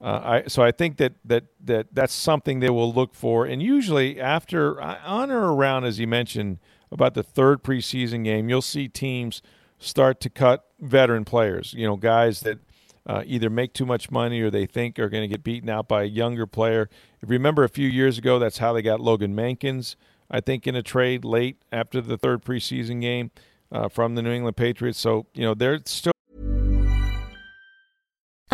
[0.00, 3.62] Uh, I, so I think that, that that that's something they will look for, and
[3.62, 6.58] usually after uh, on or around, as you mentioned,
[6.92, 9.40] about the third preseason game, you'll see teams
[9.78, 11.72] start to cut veteran players.
[11.72, 12.58] You know, guys that
[13.06, 15.88] uh, either make too much money or they think are going to get beaten out
[15.88, 16.90] by a younger player.
[17.22, 19.96] If you remember a few years ago, that's how they got Logan Mankins.
[20.30, 23.30] I think in a trade late after the third preseason game
[23.70, 24.98] uh, from the New England Patriots.
[24.98, 26.12] So you know they're still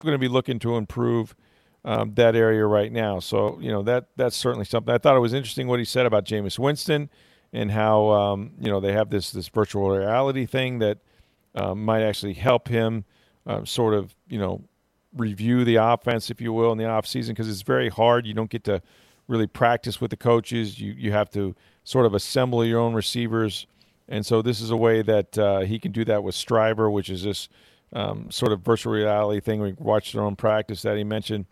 [0.00, 1.34] Going to be looking to improve
[1.84, 3.18] um, that area right now.
[3.18, 4.94] So, you know, that that's certainly something.
[4.94, 7.10] I thought it was interesting what he said about Jameis Winston
[7.52, 10.98] and how, um, you know, they have this, this virtual reality thing that
[11.54, 13.04] uh, might actually help him
[13.46, 14.62] uh, sort of, you know,
[15.16, 18.26] review the offense, if you will, in the offseason because it's very hard.
[18.26, 18.82] You don't get to
[19.26, 20.78] really practice with the coaches.
[20.78, 23.66] You, you have to sort of assemble your own receivers–
[24.08, 27.10] and so this is a way that uh, he can do that with STRIVR, which
[27.10, 27.48] is this
[27.92, 29.60] um, sort of virtual reality thing.
[29.60, 31.46] We watched their own practice that he mentioned.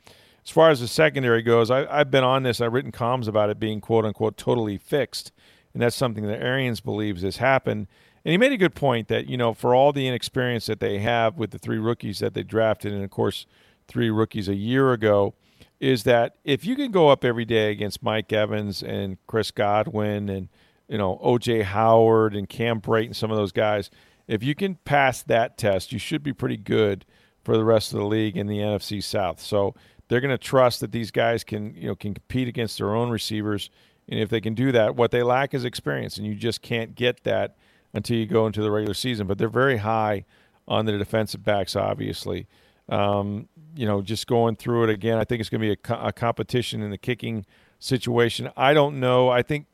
[0.44, 2.61] As far as the secondary goes, I, have been on this.
[2.61, 5.33] I've written columns about it being quote unquote totally fixed,
[5.72, 7.88] and that's something that Arians believes has happened.
[8.25, 10.99] And he made a good point that you know for all the inexperience that they
[10.99, 13.46] have with the three rookies that they drafted, and of course
[13.88, 15.35] three rookies a year ago,
[15.81, 20.29] is that if you can go up every day against Mike Evans and Chris Godwin
[20.29, 20.49] and
[20.88, 23.90] you know, OJ Howard and Cam Brate and some of those guys,
[24.29, 27.05] if you can pass that test, you should be pretty good
[27.45, 29.41] for the rest of the league in the NFC South.
[29.41, 29.75] So
[30.09, 33.11] they're going to trust that these guys can, you know, can compete against their own
[33.11, 33.71] receivers.
[34.09, 36.95] And if they can do that, what they lack is experience, and you just can't
[36.95, 37.57] get that
[37.93, 39.27] until you go into the regular season.
[39.27, 40.25] But they're very high
[40.69, 42.47] on the defensive backs, obviously.
[42.89, 45.77] Um, you know, just going through it again, I think it's going to be a,
[45.77, 47.45] co- a competition in the kicking
[47.79, 48.51] situation.
[48.57, 49.29] I don't know.
[49.29, 49.67] I think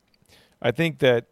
[0.61, 1.27] I think that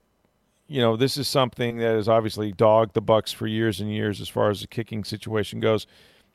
[0.72, 4.22] you know this is something that has obviously dogged the Bucks for years and years
[4.22, 5.86] as far as the kicking situation goes.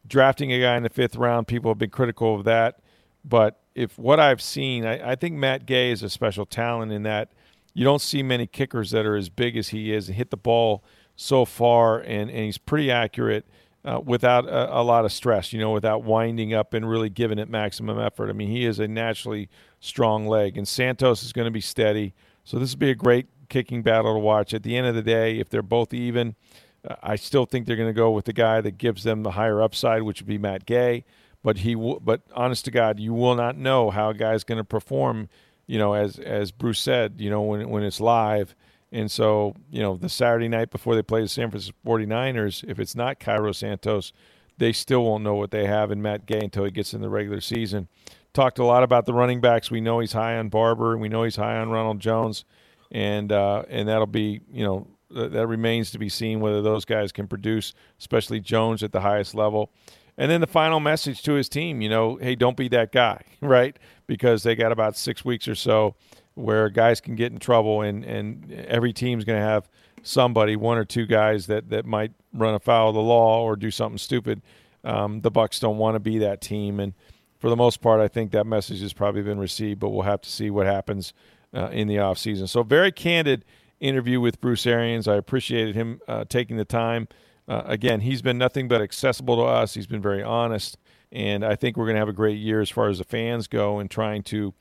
[0.06, 2.80] Drafting a guy in the fifth round, people have been critical of that.
[3.24, 7.02] But if what I've seen, I, I think Matt Gay is a special talent in
[7.04, 7.32] that
[7.72, 10.36] you don't see many kickers that are as big as he is and hit the
[10.36, 10.84] ball
[11.16, 13.46] so far, and, and he's pretty accurate
[13.86, 17.38] uh, without a, a, lot of stress, you know, without winding up and really giving
[17.38, 18.28] it maximum effort.
[18.28, 19.48] I mean, he is a naturally
[19.80, 22.14] strong leg, and Santos is going to be steady.
[22.44, 24.54] So this would be a great kicking battle to watch.
[24.54, 26.34] At the end of the day, if they're both even,
[26.86, 29.32] uh, I still think they're going to go with the guy that gives them the
[29.32, 31.04] higher upside, which would be Matt Gay.
[31.42, 34.64] But he, but honest to God, you will not know how a guy's going to
[34.64, 35.28] perform
[35.66, 38.54] you know, as as Bruce said, you know, when when it's live.
[38.92, 42.78] And so, you know, the Saturday night before they play the San Francisco 49ers, if
[42.78, 44.12] it's not Cairo Santos,
[44.58, 47.08] they still won't know what they have in Matt Gay until he gets in the
[47.08, 47.88] regular season.
[48.32, 49.72] Talked a lot about the running backs.
[49.72, 52.44] We know he's high on Barber, and we know he's high on Ronald Jones,
[52.90, 57.12] and uh, and that'll be you know that remains to be seen whether those guys
[57.12, 59.70] can produce, especially Jones at the highest level.
[60.18, 63.22] And then the final message to his team, you know, hey, don't be that guy,
[63.40, 63.78] right?
[64.06, 65.94] Because they got about six weeks or so
[66.34, 69.70] where guys can get in trouble, and, and every team's going to have
[70.02, 73.70] somebody, one or two guys that, that might run afoul of the law or do
[73.70, 74.42] something stupid.
[74.84, 76.92] Um, the Bucks don't want to be that team, and
[77.38, 79.80] for the most part, I think that message has probably been received.
[79.80, 81.12] But we'll have to see what happens
[81.54, 82.48] uh, in the offseason.
[82.48, 83.44] So very candid
[83.80, 85.06] interview with Bruce Arians.
[85.06, 87.08] I appreciated him uh, taking the time.
[87.48, 89.74] Uh, again, he's been nothing but accessible to us.
[89.74, 90.78] He's been very honest,
[91.12, 93.46] and I think we're going to have a great year as far as the fans
[93.46, 94.52] go and trying to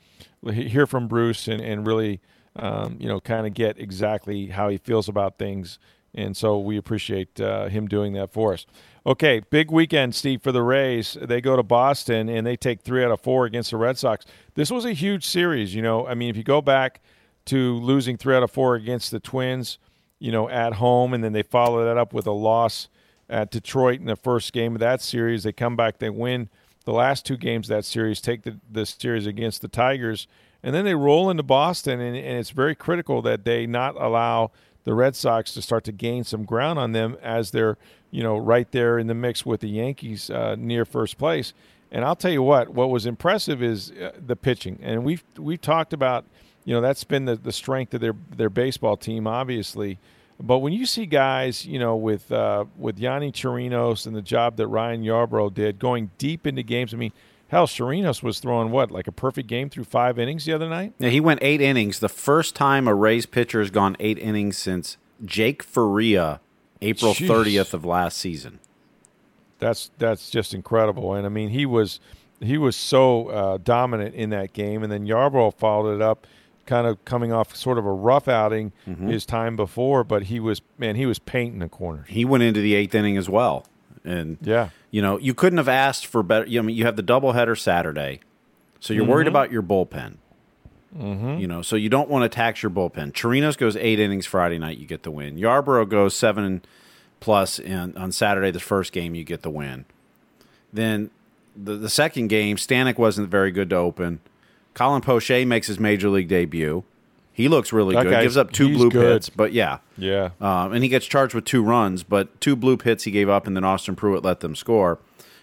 [0.53, 2.21] hear from Bruce and, and really,
[2.55, 5.79] um, you know, kind of get exactly how he feels about things.
[6.13, 8.65] And so we appreciate uh, him doing that for us.
[9.07, 11.15] Okay, big weekend, Steve, for the Rays.
[11.21, 14.25] They go to Boston and they take three out of four against the Red Sox.
[14.55, 15.75] This was a huge series.
[15.75, 17.01] You know, I mean, if you go back
[17.45, 19.77] to losing three out of four against the Twins,
[20.17, 22.87] you know, at home, and then they follow that up with a loss
[23.29, 25.43] at Detroit in the first game of that series.
[25.43, 26.49] They come back, they win
[26.85, 30.27] the last two games of that series, take the, the series against the Tigers,
[30.63, 34.51] and then they roll into Boston, and, and it's very critical that they not allow
[34.85, 37.77] the Red Sox to start to gain some ground on them as they're,
[38.11, 41.53] you know, right there in the mix with the Yankees uh, near first place.
[41.91, 45.61] And I'll tell you what, what was impressive is uh, the pitching, and we've we've
[45.61, 46.25] talked about,
[46.63, 49.99] you know, that's been the, the strength of their their baseball team, obviously.
[50.39, 54.57] But when you see guys, you know, with uh, with Yonny Chirinos and the job
[54.57, 56.93] that Ryan Yarbrough did, going deep into games.
[56.93, 57.13] I mean,
[57.49, 60.93] hell, Chirinos was throwing what like a perfect game through five innings the other night.
[60.99, 61.99] Yeah, he went eight innings.
[61.99, 66.41] The first time a Rays pitcher has gone eight innings since Jake Faria,
[66.81, 68.59] April thirtieth of last season.
[69.59, 71.99] That's that's just incredible, and I mean he was
[72.39, 76.27] he was so uh, dominant in that game, and then Yarbrough followed it up
[76.65, 79.07] kind of coming off sort of a rough outing mm-hmm.
[79.07, 82.07] his time before, but he was man, he was painting the corners.
[82.09, 83.65] He went into the eighth inning as well,
[84.05, 86.45] and yeah, you know, you couldn't have asked for better.
[86.45, 88.21] You know, I mean, you have the doubleheader Saturday,
[88.79, 89.11] so you're mm-hmm.
[89.11, 90.15] worried about your bullpen.
[90.97, 91.39] Mm-hmm.
[91.39, 93.11] You know, so you don't want to tax your bullpen.
[93.11, 95.35] Chirinos goes eight innings Friday night, you get the win.
[95.35, 96.61] Yarbrough goes seven
[97.19, 99.85] plus in, on Saturday, the first game, you get the win.
[100.71, 101.09] Then
[101.55, 104.19] the, the second game, Stanek wasn't very good to open.
[104.73, 106.83] Colin Poche makes his major league debut.
[107.35, 108.21] He looks really that good.
[108.21, 109.11] Gives up two blue good.
[109.11, 110.29] hits, but yeah, yeah.
[110.39, 113.45] Um, and he gets charged with two runs, but two blue hits he gave up,
[113.45, 114.99] and then Austin Pruitt let them score.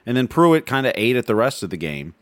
[0.07, 2.15] And then Pruitt kind of ate at the rest of the game,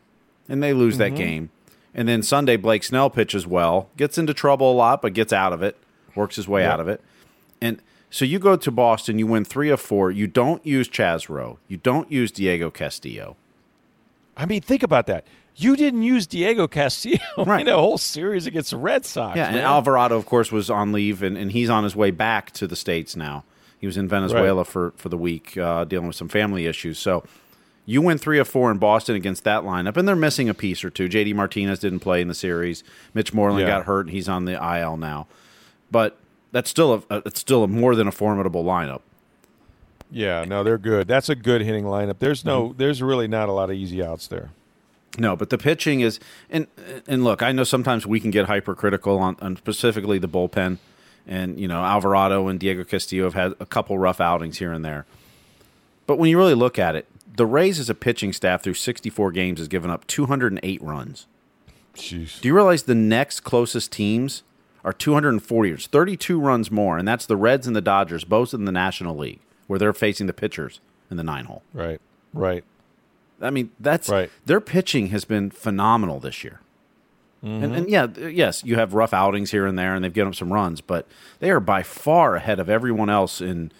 [0.49, 1.15] and they lose mm-hmm.
[1.15, 1.51] that game.
[1.95, 5.53] And then Sunday, Blake Snell pitches well, gets into trouble a lot, but gets out
[5.53, 5.77] of it,
[6.15, 7.01] works his way out of it.
[7.61, 10.11] And so you go to Boston, you win three of four.
[10.11, 13.37] You don't use Chaz Roe, you don't use Diego Castillo.
[14.35, 17.61] I mean, think about that you didn't use Diego Castillo right.
[17.61, 19.35] in a whole series against the Red Sox.
[19.35, 19.55] Yeah, man.
[19.55, 22.67] and Alvarado, of course, was on leave, and, and he's on his way back to
[22.67, 23.43] the States now.
[23.79, 24.67] He was in Venezuela right.
[24.67, 26.99] for, for the week uh, dealing with some family issues.
[26.99, 27.23] So
[27.85, 30.83] you win three of four in Boston against that lineup, and they're missing a piece
[30.83, 31.09] or two.
[31.09, 32.83] JD Martinez didn't play in the series.
[33.13, 33.77] Mitch Moreland yeah.
[33.77, 35.27] got hurt, and he's on the IL now.
[35.89, 36.17] But
[36.51, 39.01] that's still a, it's still a more than a formidable lineup.
[40.11, 41.07] Yeah, no, they're good.
[41.07, 42.19] That's a good hitting lineup.
[42.19, 44.51] There's no, there's really not a lot of easy outs there.
[45.17, 46.19] No, but the pitching is,
[46.49, 46.67] and
[47.07, 50.77] and look, I know sometimes we can get hypercritical on, on specifically the bullpen,
[51.27, 54.85] and you know Alvarado and Diego Castillo have had a couple rough outings here and
[54.85, 55.05] there.
[56.07, 59.31] But when you really look at it, the Rays as a pitching staff through 64
[59.31, 61.27] games has given up 208 runs.
[61.95, 62.39] Jeez.
[62.39, 64.43] Do you realize the next closest teams
[64.83, 65.71] are 240?
[65.71, 69.15] It's 32 runs more, and that's the Reds and the Dodgers, both in the National
[69.15, 71.63] League, where they're facing the pitchers in the nine hole.
[71.73, 71.99] Right,
[72.33, 72.63] right.
[73.41, 74.29] I mean, that's right.
[74.45, 76.59] their pitching has been phenomenal this year.
[77.43, 77.63] Mm-hmm.
[77.63, 80.35] And, and, yeah, yes, you have rough outings here and there, and they've given up
[80.35, 81.07] some runs, but
[81.39, 83.71] they are by far ahead of everyone else in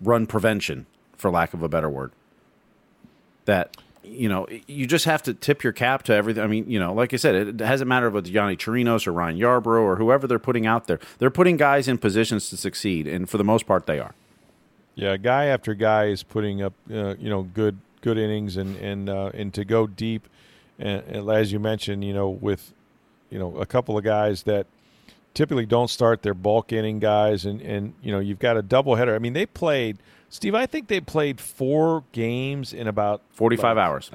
[0.00, 2.12] run prevention, for lack of a better word.
[3.44, 6.42] That you know, you just have to tip your cap to everything.
[6.42, 9.12] I mean, you know, like I said, it doesn't matter if it's Yonny Chirinos or
[9.12, 10.98] Ryan Yarbrough or whoever they're putting out there.
[11.18, 14.14] They're putting guys in positions to succeed, and for the most part, they are.
[14.94, 19.08] Yeah, guy after guy is putting up, uh, you know, good good innings and and
[19.08, 20.28] uh, and to go deep,
[20.78, 22.72] and, and, as you mentioned, you know, with
[23.30, 24.66] you know a couple of guys that
[25.34, 29.14] typically don't start their bulk inning guys, and and you know you've got a doubleheader.
[29.14, 30.54] I mean, they played Steve.
[30.54, 34.10] I think they played four games in about forty five hours.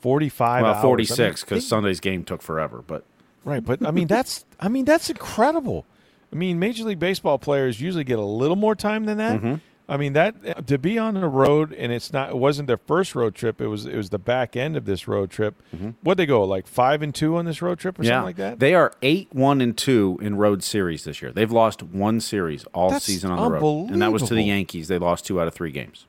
[0.00, 0.62] Forty five.
[0.62, 3.04] Well, forty six because I mean, Sunday's game took forever, but
[3.44, 5.86] Right, but I mean that's I mean that's incredible.
[6.32, 9.38] I mean, Major League Baseball players usually get a little more time than that.
[9.38, 9.54] Mm-hmm.
[9.90, 13.16] I mean that to be on the road and it's not it wasn't their first
[13.16, 13.60] road trip.
[13.60, 15.60] It was it was the back end of this road trip.
[15.74, 15.90] Mm-hmm.
[16.02, 18.60] What they go like five and two on this road trip or something like that.
[18.60, 21.32] They are eight, one, and two in road series this year.
[21.32, 24.50] They've lost one series all That's season on the road, and that was to the.
[24.50, 24.88] Yankees.
[24.88, 26.06] They lost two out of three games.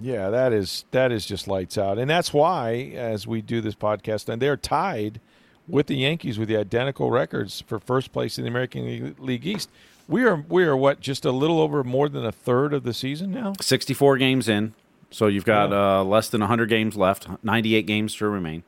[0.00, 3.74] Yeah, that is that is just lights out, and that's why as we do this
[3.74, 5.20] podcast, and they're tied
[5.68, 9.70] with the Yankees with the identical records for first place in the American League East.
[10.10, 12.92] We are we are what just a little over more than a third of the
[12.92, 13.52] season now.
[13.60, 14.74] Sixty-four games in,
[15.10, 17.28] so you've got uh, less than hundred games left.
[17.44, 18.64] Ninety-eight games to remain.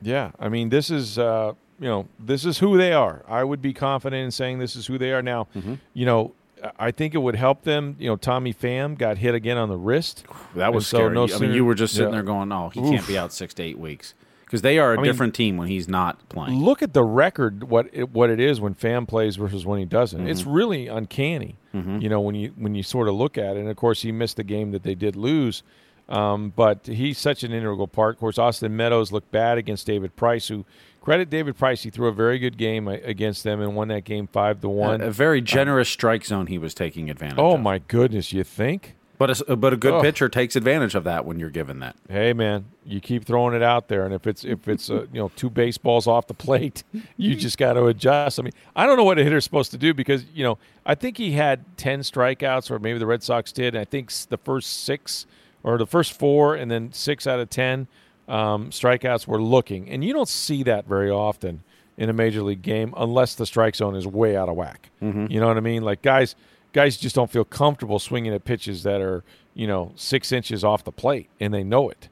[0.00, 3.22] Yeah, I mean this is uh, you know this is who they are.
[3.28, 5.48] I would be confident in saying this is who they are now.
[5.94, 6.32] You know,
[6.78, 7.96] I think it would help them.
[7.98, 10.24] You know, Tommy Pham got hit again on the wrist.
[10.54, 11.14] That was And so scary.
[11.14, 12.18] no I mean, you were just sitting yeah.
[12.18, 12.90] there going, "Oh, he Oof.
[12.90, 14.14] can't be out six to eight weeks,"
[14.52, 16.60] because they are a mean- different team when he's not playing.
[16.62, 17.64] Look at the record.
[17.64, 20.28] What it, what it is when Pham plays versus when he doesn't.
[20.28, 20.52] It's Mm-hmm.
[20.52, 21.56] really uncanny.
[21.72, 23.60] You know when you when you sort of look at it.
[23.60, 25.62] And of course, he missed the game that they did lose.
[26.08, 28.16] Um, but he's such an integral part.
[28.16, 30.66] Of course, Austin Meadows looked bad against David Price, who
[31.00, 31.82] credit David Price.
[31.84, 35.00] He threw a very good game against them and won that game five to one.
[35.00, 37.38] a very generous strike zone he was taking advantage.
[37.38, 37.44] Of.
[37.44, 37.60] Oh of.
[37.62, 38.96] my goodness, you think?
[39.22, 40.02] But a, but a good Ugh.
[40.02, 41.94] pitcher takes advantage of that when you're given that.
[42.08, 45.20] hey man, you keep throwing it out there, and if it's if it's uh, you
[45.20, 46.82] know two baseballs off the plate,
[47.16, 48.40] you just got to adjust.
[48.40, 50.96] I mean, I don't know what a hitter's supposed to do because you know I
[50.96, 53.76] think he had ten strikeouts, or maybe the Red Sox did.
[53.76, 55.24] And I think the first six
[55.62, 57.86] or the first four, and then six out of ten
[58.26, 61.62] um, strikeouts were looking, and you don't see that very often
[61.96, 64.90] in a major league game unless the strike zone is way out of whack.
[65.30, 65.84] You know what I mean?
[65.84, 66.34] Like guys,
[66.72, 70.84] guys just don't feel comfortable swinging at pitches that are you know six inches off
[70.84, 72.08] the plate, and they know it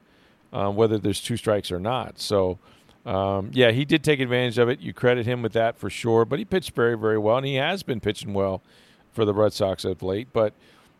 [0.53, 2.19] um, whether there's two strikes or not.
[2.19, 2.59] So,
[3.07, 4.81] um, yeah, he did take advantage of it.
[4.81, 6.25] You credit him with that for sure.
[6.25, 8.63] But he pitched very, very well, and he has been pitching well
[9.13, 10.29] for the Red Sox of late.
[10.33, 10.53] But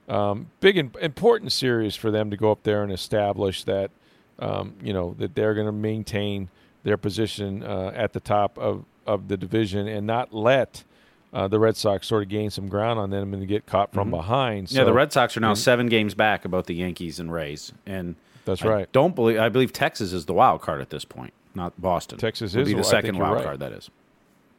[0.09, 3.91] um, big and important series for them to go up there and establish that
[4.39, 6.49] um, you know that they're going to maintain
[6.83, 10.85] their position uh, at the top of, of the division and not let.
[11.33, 14.11] Uh, the Red Sox sort of gain some ground on them and get caught from
[14.11, 14.73] behind.
[14.73, 18.17] yeah, the Red Sox are now seven games back about the Yankees and Rays, and
[18.45, 18.93] That's I right.
[18.93, 22.19] Don't believe I believe Texas is the wild card at this point, not Boston.
[22.19, 23.45] Texas Would is be the second wild right.
[23.45, 23.61] card.
[23.61, 23.91] That is.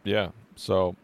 [0.05, 0.29] Yeah.
[0.55, 0.95] So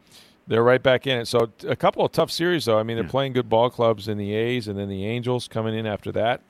[0.47, 1.27] they're right back in it.
[1.27, 2.80] So a couple of tough series, though.
[2.80, 5.75] I mean, they're playing good ball clubs in the A's and then the Angels coming
[5.75, 6.41] in after that.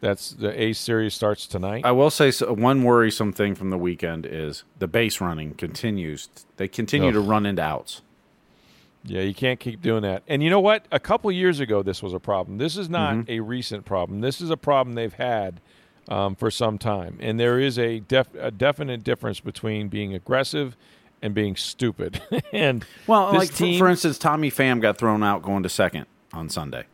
[0.00, 1.84] That's the A series starts tonight.
[1.84, 6.28] I will say so, one worrisome thing from the weekend is the base running continues.
[6.56, 7.14] They continue Ugh.
[7.14, 8.00] to run into outs.
[9.04, 10.22] Yeah, you can't keep doing that.
[10.28, 10.84] And you know what?
[10.92, 12.58] A couple years ago, this was a problem.
[12.58, 13.30] This is not Mm-hmm.
[13.30, 14.20] a recent problem.
[14.20, 15.60] This is a problem they've had
[16.08, 17.16] um, for some time.
[17.20, 20.76] And there is a, def- a definite difference between being aggressive
[21.22, 22.20] and being stupid.
[22.52, 26.06] and Well, like for, team, for instance, Tommy Pham got thrown out going to second
[26.32, 26.84] on Sunday,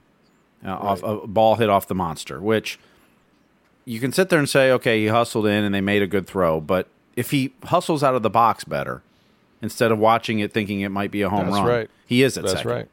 [0.64, 2.40] uh, off a ball hit off the monster.
[2.40, 2.79] Which
[3.85, 6.27] you can sit there and say, okay, he hustled in and they made a good
[6.27, 9.03] throw, but if he hustles out of the box better
[9.62, 11.90] instead of watching it thinking it might be a home That's run, right.
[12.07, 12.71] he is at that's second.
[12.71, 12.88] right.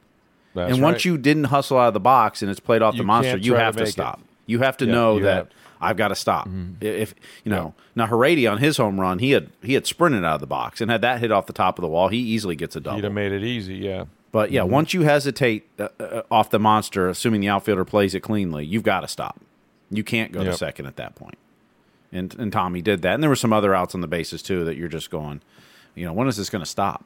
[0.56, 0.74] That's right.
[0.74, 1.06] and once right.
[1.06, 3.52] you didn't hustle out of the box and it's played off You the monster, you
[3.52, 3.92] try to have to, make it.
[3.94, 4.22] stop.
[4.46, 5.48] You have to Yeah, know that have.
[5.82, 6.48] I've got to stop.
[6.80, 10.36] If you know now, Harady on his home run, he had he had sprinted out
[10.36, 12.56] of the box and had that hit off the top of the wall, he easily
[12.56, 12.96] gets a double.
[12.98, 14.06] He'd have made it easy, yeah.
[14.32, 18.22] But yeah, once you hesitate uh, uh, off the monster, assuming the outfielder plays it
[18.22, 19.40] cleanly, you've got to stop.
[19.92, 21.38] You can't go to second at that point.
[22.12, 24.64] And and Tommy did that, and there were some other outs on the bases too
[24.66, 25.42] that you're just going,
[25.96, 27.06] you know, when is this going to stop?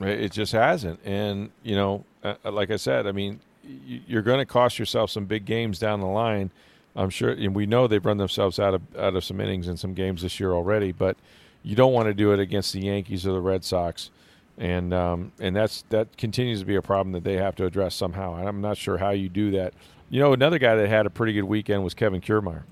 [0.00, 1.00] It it just hasn't.
[1.04, 3.40] And, you know, uh, like I said, I mean,
[3.86, 6.50] you're going to cost yourself some big games down the line.
[6.96, 9.76] I'm sure, and we know they've run themselves out of out of some innings in
[9.76, 10.90] some games this year already.
[10.92, 11.16] But
[11.62, 14.10] you don't want to do it against the Yankees or the Red Sox,
[14.56, 17.94] and um, and that's that continues to be a problem that they have to address
[17.94, 18.36] somehow.
[18.36, 19.74] And I'm not sure how you do that.
[20.10, 22.62] You know, another guy that had a pretty good weekend was Kevin Kiermaier.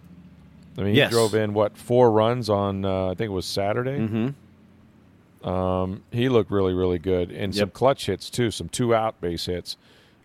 [0.79, 1.11] I mean, Yes.
[1.11, 3.99] he drove in what four runs on uh, I think it was Saturday.
[3.99, 4.29] Mm-hmm.
[5.47, 9.47] Um, he looked really, really good, and some clutch hits too, some two out base
[9.47, 9.77] hits.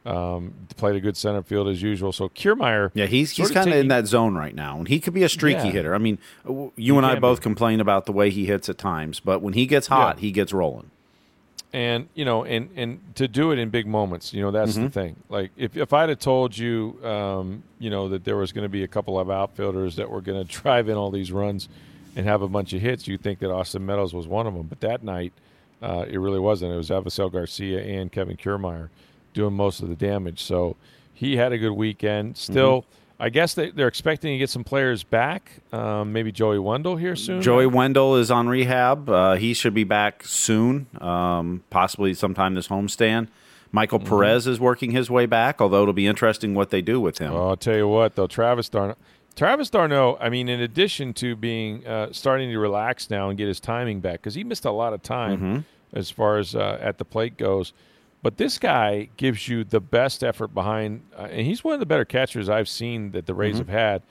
[0.03, 2.11] Um, played a good center field as usual.
[2.11, 5.13] So Kiermaier, Yeah, he's he's kind of in that zone right now, and he could
[5.13, 5.71] be a streaky Yeah.
[5.73, 5.93] hitter.
[5.93, 6.17] I mean,
[6.75, 7.43] you and I both be.
[7.43, 10.51] complain about the way he hits at times, but when he gets hot, he gets
[10.53, 10.89] rolling.
[11.73, 14.83] and you know, and and to do it in big moments, you know, that's Mm-hmm.
[14.85, 15.15] the thing.
[15.29, 18.69] Like if if I'd have told you, um, you know, that there was going to
[18.69, 21.69] be a couple of outfielders that were going to drive in all these runs
[22.15, 24.67] and have a bunch of hits, you'd think that Austin Meadows was one of them.
[24.67, 25.33] But that night,
[25.81, 26.73] uh, it really wasn't.
[26.73, 28.89] It was Avisail Garcia and Kevin Kiermaier
[29.33, 30.41] doing most of the damage.
[30.43, 30.75] So
[31.13, 32.37] he had a good weekend.
[32.37, 32.85] Still,
[33.19, 35.61] I guess they, they're expecting to get some players back.
[35.71, 37.41] Um, maybe Joey Wendle here soon.
[37.41, 39.09] Joey Wendle is on rehab.
[39.09, 43.27] Uh, he should be back soon, um, possibly sometime this homestand.
[43.71, 44.09] Michael Mm-hmm.
[44.09, 47.33] Perez is working his way back, although it'll be interesting what they do with him.
[47.33, 48.97] Well, I'll tell you what, though, Travis d'Arnaud,
[49.35, 50.17] Travis d'Arnaud.
[50.19, 53.99] I mean, in addition to being uh, starting to relax now and get his timing
[53.99, 55.59] back, because he missed a lot of time Mm-hmm.
[55.97, 57.73] as far as uh, at the plate goes.
[58.23, 61.85] But this guy gives you the best effort behind, uh, and he's one of the
[61.87, 63.69] better catchers I've seen that the Rays Mm-hmm.
[63.71, 64.01] have had.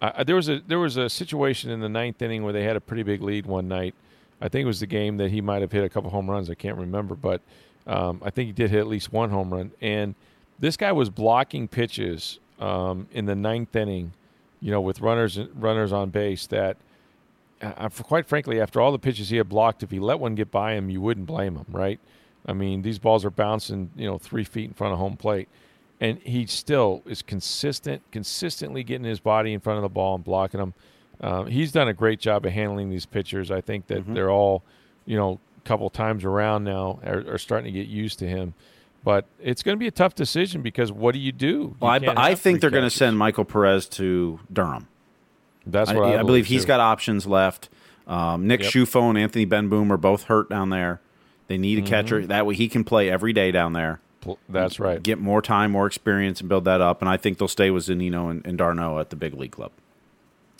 [0.00, 2.76] Uh, there was a there was a situation in the ninth inning where they had
[2.76, 3.94] a pretty big lead one night.
[4.40, 6.48] I think it was the game that he might have hit a couple home runs.
[6.48, 7.40] I can't remember, but
[7.88, 9.72] um, I think he did hit at least one home run.
[9.80, 10.14] And
[10.60, 14.12] this guy was blocking pitches um, in the ninth inning,
[14.60, 16.46] you know, with runners runners on base.
[16.46, 16.76] That,
[17.60, 20.34] uh, for quite frankly, after all the pitches he had blocked, if he let one
[20.34, 22.00] get by him, you wouldn't blame him, right?
[22.46, 25.48] I mean, these balls are bouncing, you know, three feet in front of home plate,
[26.00, 30.24] and he still is consistent, consistently getting his body in front of the ball and
[30.24, 30.74] blocking them.
[31.20, 33.50] Um, he's done a great job of handling these pitchers.
[33.50, 34.62] I think that they're all,
[35.04, 38.54] you know, a couple times around now are, are starting to get used to him.
[39.04, 41.46] But it's going to be a tough decision because what do you do?
[41.46, 44.88] You Well, I, I think they're going to send Michael Perez to Durham.
[45.66, 46.68] That's I, what I, I believe he's too.
[46.68, 47.68] got options left.
[48.06, 48.72] Um, Nick Yep.
[48.72, 51.00] Ciuffo and Anthony Bemboom are both hurt down there.
[51.46, 51.88] They need a Mm-hmm.
[51.88, 52.26] catcher.
[52.26, 54.00] That way he can play every day down there.
[54.48, 55.02] That's right.
[55.02, 57.00] Get more time, more experience, and build that up.
[57.00, 59.70] And I think they'll stay with Zunino and, and d'Arnaud at the big league club.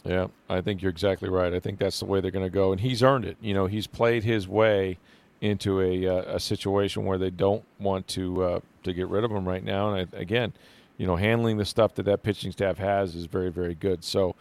[0.05, 1.53] Yeah, I think you're exactly right.
[1.53, 3.37] I think that's the way they're going to go, and he's earned it.
[3.43, 4.97] You know, he's played his way
[5.41, 9.31] into a uh, a situation where they don't want to uh, to get rid of
[9.31, 9.93] him right now.
[9.93, 10.53] And I, again,
[10.97, 14.05] you know, handling the stuff that that pitching staff has is very very good.
[14.05, 14.35] So.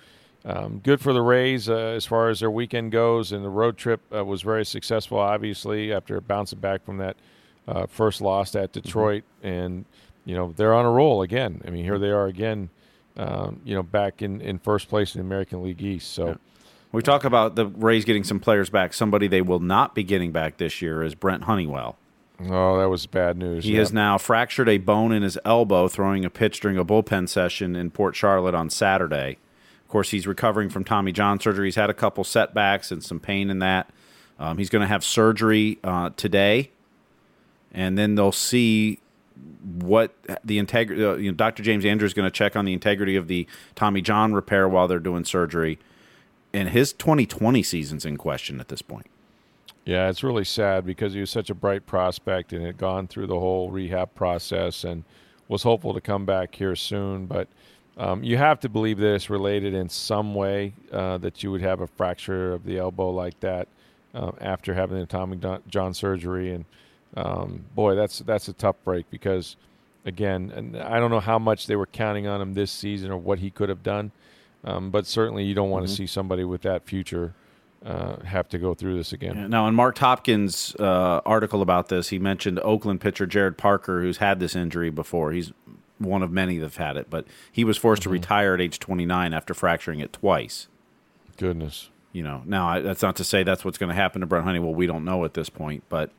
[0.45, 3.75] Um, good for the Rays uh, as far as their weekend goes, and the road
[3.75, 5.17] trip uh, was very successful.
[5.17, 7.17] Obviously, after bouncing back from that
[7.67, 9.83] uh, first loss at Detroit, and
[10.23, 11.61] you know they're on a roll again.
[11.67, 12.69] I mean, here they are again.
[13.17, 16.13] Um, you know, back in, in first place in the American League East.
[16.13, 16.37] So,
[16.91, 18.93] We talk about the Rays getting some players back.
[18.93, 21.97] Somebody they will not be getting back this year is Brent Honeywell.
[22.39, 23.65] oh, that was bad news.
[23.65, 23.79] He yeah.
[23.79, 27.75] has now fractured a bone in his elbow throwing a pitch during a bullpen session
[27.75, 29.37] in Port Charlotte on Saturday.
[29.83, 31.67] Of course, he's recovering from Tommy John surgery.
[31.67, 33.89] He's had a couple setbacks and some pain in that.
[34.39, 36.71] Um, he's going to have surgery uh, today,
[37.73, 38.99] and then they'll see
[39.63, 40.13] what
[40.43, 41.03] the integrity.
[41.03, 41.63] Uh, you know, Dr.
[41.63, 44.87] James Andrews is going to check on the integrity of the Tommy John repair while
[44.87, 45.79] they're doing surgery.
[46.57, 49.05] And his 2020 season's in question at this point.
[49.85, 53.27] Yeah, it's really sad because he was such a bright prospect and had gone through
[53.27, 55.03] the whole rehab process and
[55.47, 57.27] was hopeful to come back here soon.
[57.27, 57.47] But
[57.95, 61.61] um, you have to believe that it's related in some way uh, that you would
[61.61, 63.67] have a fracture of the elbow like that
[64.15, 65.39] uh, after having the Tommy
[65.69, 66.53] John surgery.
[66.53, 66.65] And
[67.15, 69.57] um, boy, that's that's a tough break because,
[70.05, 73.17] again, and I don't know how much they were counting on him this season or
[73.17, 74.11] what he could have done.
[74.67, 77.33] Um, but certainly, you don't want to see somebody with that future
[77.85, 79.49] uh, have to go through this again.
[79.49, 84.17] Now, in Marc Topkin's uh, article about this, he mentioned Oakland pitcher Jarrod Parker, who's
[84.17, 85.31] had this injury before.
[85.31, 85.53] He's
[85.99, 89.33] one of many that've had it, but he was forced to retire at age 29
[89.33, 90.67] after fracturing it twice.
[91.37, 91.89] Goodness.
[92.11, 94.43] You know, now I, that's not to say that's what's going to happen to Brent
[94.45, 94.73] Honeywell.
[94.73, 96.11] We don't know at this point, but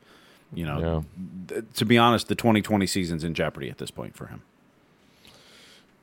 [0.53, 1.03] you know,
[1.49, 1.55] Yeah.
[1.61, 4.41] th- to be honest, the 2020 season's in jeopardy at this point for him.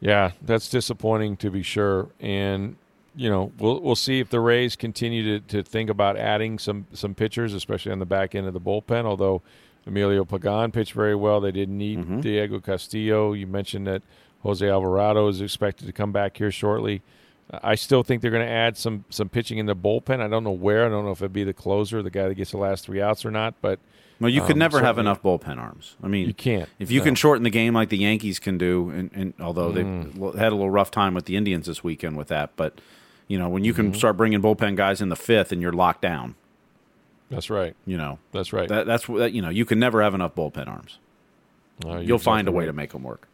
[0.01, 2.09] Yeah, that's disappointing to be sure.
[2.21, 2.77] And
[3.15, 6.87] you know, we'll we'll see if the Rays continue to, to think about adding some
[6.93, 9.05] some pitchers, especially on the back end of the bullpen.
[9.05, 9.43] Although
[9.87, 12.21] Emilio Pagan pitched very well, they didn't need mm-hmm.
[12.21, 13.33] Diego Castillo.
[13.33, 14.03] You mentioned that
[14.43, 17.03] Jose Alvarado is expected to come back here shortly.
[17.51, 20.21] I still think they're going to add some some pitching in the bullpen.
[20.21, 20.85] I don't know where.
[20.85, 23.01] I don't know if it'd be the closer, the guy that gets the last three
[23.01, 23.55] outs, or not.
[23.61, 23.79] But
[24.19, 25.95] Well, you could Um, never have enough bullpen arms.
[26.03, 27.05] I mean, You can't, If you no.
[27.05, 30.33] can shorten the game like the Yankees can do, and, and although Mm.
[30.33, 32.81] they had a little rough time with the Indians this weekend with that, but
[33.29, 33.91] you know when you Mm-hmm.
[33.91, 36.35] can start bringing bullpen guys in the fifth and you're locked down,
[37.31, 37.77] that's right.
[37.87, 38.69] you know That's right.
[38.69, 40.99] that, that's what you know you can never have enough bullpen arms.
[41.85, 42.67] You'll find a way right.
[42.69, 43.29] to make them work.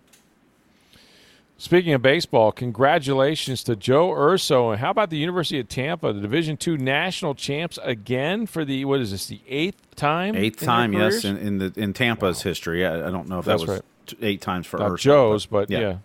[1.63, 4.71] Speaking of baseball, congratulations to Joe Urso.
[4.71, 8.85] And how about the University of Tampa, the Division two national champs again for the
[8.85, 10.35] what is this, the eighth time?
[10.35, 12.85] Eighth time, yes, in, in the in Tampa's history.
[12.85, 14.25] I, I don't know if That's that was right.
[14.25, 15.79] eight times for Not Urso, Joe's, but yeah.
[15.79, 15.97] yeah.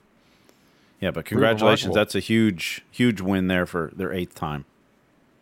[1.02, 1.10] yeah.
[1.10, 4.66] But congratulations, that's a huge huge win there for their eighth time.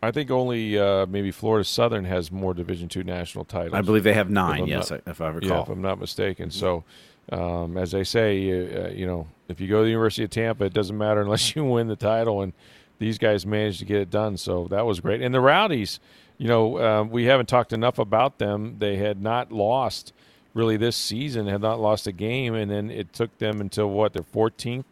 [0.01, 3.73] I think only uh, maybe Florida Southern has more Division two national titles.
[3.73, 4.61] I believe they have nine.
[4.61, 5.63] I'm Yes, not- if I yeah, recall.
[5.63, 6.51] if I'm not mistaken.
[6.51, 6.85] So,
[7.31, 10.65] um, as they say, uh, you know, if you go to the University of Tampa,
[10.65, 12.53] it doesn't matter unless you win the title, and
[12.99, 14.37] these guys managed to get it done.
[14.37, 15.21] So that was great.
[15.21, 15.99] And the Rowdies,
[16.37, 18.77] you know, uh, we haven't talked enough about them.
[18.79, 20.13] They had not lost
[20.53, 24.13] really this season, had not lost a game, and then it took them until what
[24.13, 24.85] their 14th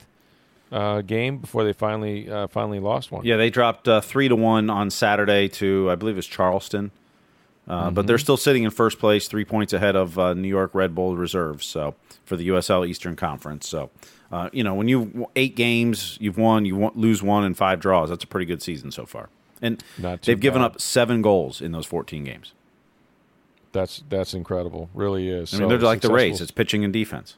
[0.71, 3.23] uh, game before they finally uh, finally lost one.
[3.23, 6.91] Yeah, they dropped uh, three to one on Saturday to I believe it was Charleston,
[7.67, 8.07] uh, but Mm-hmm.
[8.07, 11.15] they're still sitting in first place, three points ahead of uh, New York Red Bull
[11.15, 11.65] reserves.
[11.65, 11.95] So
[12.25, 13.89] for the USL Eastern Conference, so
[14.31, 17.79] uh, you know when you eight games you've won, you won, lose one and five
[17.79, 18.09] draws.
[18.09, 19.29] That's a pretty good season so far,
[19.61, 19.83] and
[20.23, 22.53] they've given up seven goals in those fourteen games.
[23.71, 24.89] That's that's incredible.
[24.93, 25.53] Really is.
[25.53, 27.37] I mean, So they're like the successful- Rays; it's pitching and defense.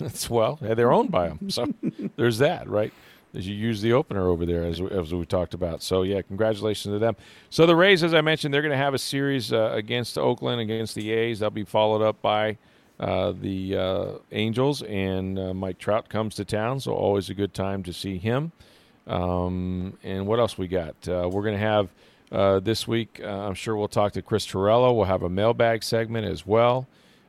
[0.00, 1.50] It's well, yeah, they're owned by them.
[1.50, 1.66] So
[2.16, 2.92] there's that, right?
[3.34, 5.82] As you use the opener over there, as, as we talked about.
[5.82, 7.16] So yeah, congratulations to them.
[7.48, 10.60] So the Rays, as I mentioned, they're going to have a series uh, against Oakland,
[10.60, 11.38] against the A's.
[11.38, 12.58] That'll be followed up by
[13.00, 16.78] uh, the uh, Angels, and uh, Mike Trout comes to town.
[16.80, 18.52] So always a good time to see him.
[19.06, 20.94] Um, and what else we got?
[21.08, 21.88] Uh, we're going to have
[22.30, 23.20] uh, this week.
[23.24, 24.92] I'm sure we'll talk to Chris Torello.
[24.92, 26.86] We'll have a mailbag segment as well.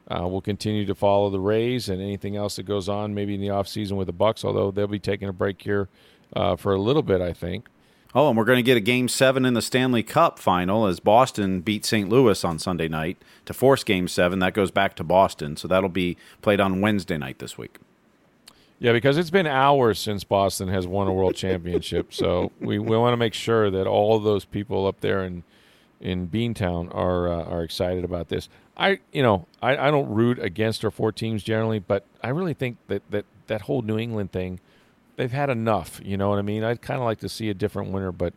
[0.07, 3.41] Uh, we'll continue to follow the Rays and anything else that goes on, maybe in
[3.41, 4.43] the offseason with the Bucks.
[4.43, 5.87] Although they'll be taking a break here
[6.35, 7.67] uh, for a little bit, I think.
[8.15, 10.99] Oh, and we're going to get a game seven in the Stanley Cup final as
[10.99, 12.07] Boston beat St.
[12.09, 14.37] Louis on Sunday night to force game seven.
[14.39, 15.57] That goes back to Boston.
[15.57, 17.79] So that'll be played on Wednesday night this week.
[18.77, 22.13] Yeah, because it's been hours since Boston has won a world championship.
[22.13, 25.43] So we, we want to make sure that all of those people up there in
[26.03, 28.49] in Beantown are uh, are excited about this.
[28.75, 32.53] I you know I, I don't root against our four teams generally, but I really
[32.53, 34.59] think that that that whole New England thing,
[35.15, 35.99] they've had enough.
[36.03, 36.63] You know what I mean?
[36.63, 38.33] I'd kind of like to see a different winner, but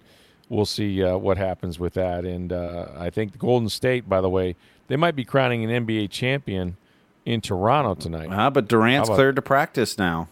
[0.48, 2.24] we'll see uh, what happens with that.
[2.24, 4.56] And uh, I think the Golden State, by the way,
[4.88, 6.76] they might be crowning an NBA champion
[7.24, 8.30] in Toronto tonight.
[8.32, 10.28] Uh, but Durant's about- cleared to practice now.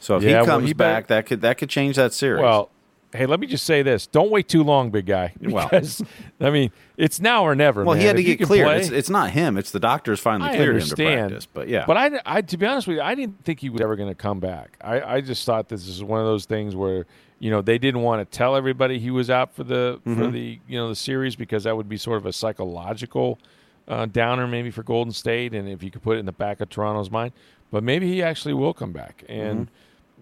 [0.00, 2.12] So if Yeah, he well, comes he better- back, that could that could change that
[2.12, 2.42] series.
[2.42, 2.68] Well,
[3.14, 5.32] hey, let me just say this: don't wait too long, big guy.
[5.40, 5.68] Well.
[5.68, 6.02] Because
[6.40, 7.84] I mean, it's now or never.
[7.84, 8.66] well, he had to If get can cleared.
[8.66, 9.56] play- It's, it's not him.
[9.56, 11.46] It's the doctors finally I cleared him to practice.
[11.46, 13.80] But yeah, But I, I, to be honest with you, I didn't think he was
[13.80, 14.76] ever going to come back.
[14.80, 17.06] I, I just thought this is one of those things where
[17.38, 20.18] you know they didn't want to tell everybody he was out for the Mm-hmm.
[20.22, 23.38] for the you know the series because that would be sort of a psychological
[23.86, 26.60] uh, downer maybe for Golden State, and if you could put it in the back
[26.60, 27.32] of Toronto's mind.
[27.70, 29.24] But maybe he actually will come back.
[29.28, 29.74] And Mm-hmm.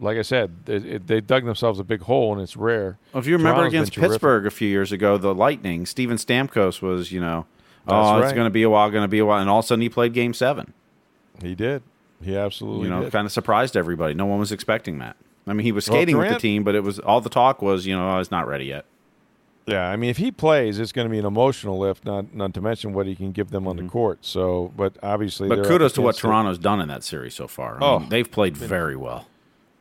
[0.03, 2.99] Like I said, they, it, they dug themselves a big hole, and it's rare.
[3.15, 4.11] Well, if you remember Toronto's against terrific.
[4.13, 7.47] Pittsburgh a few years ago, the Lightning, Steven Stamkos was, you know,
[7.89, 9.65] oh, it's going to be a while, going to be a while, and all of
[9.65, 10.75] a sudden he played Game Seven.
[11.41, 11.83] he did.
[12.23, 13.13] He absolutely You know, did.
[13.13, 14.15] kind of surprised everybody.
[14.15, 15.17] No one was expecting that.
[15.47, 17.61] I mean, he was Well, skating with the team, but it was all the talk
[17.63, 18.85] was, you know, oh, he's not ready yet.
[19.67, 22.05] Yeah, I mean, if he plays, it's going to be an emotional lift.
[22.05, 24.19] Not not to mention what he can give them on the court.
[24.25, 25.63] So, but obviously, Mm-hmm.
[25.63, 26.17] But kudos to what.
[26.17, 27.77] Toronto's done in that series so far.
[27.81, 29.27] I Oh, mean, they've played very well.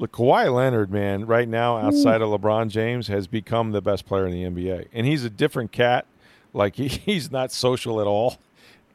[0.02, 4.26] Look, Kawhi Leonard, man, right now outside of LeBron James, has become the best player
[4.26, 6.08] in the NBA, and he's a different cat.
[6.54, 8.40] Like he, he's not social at all,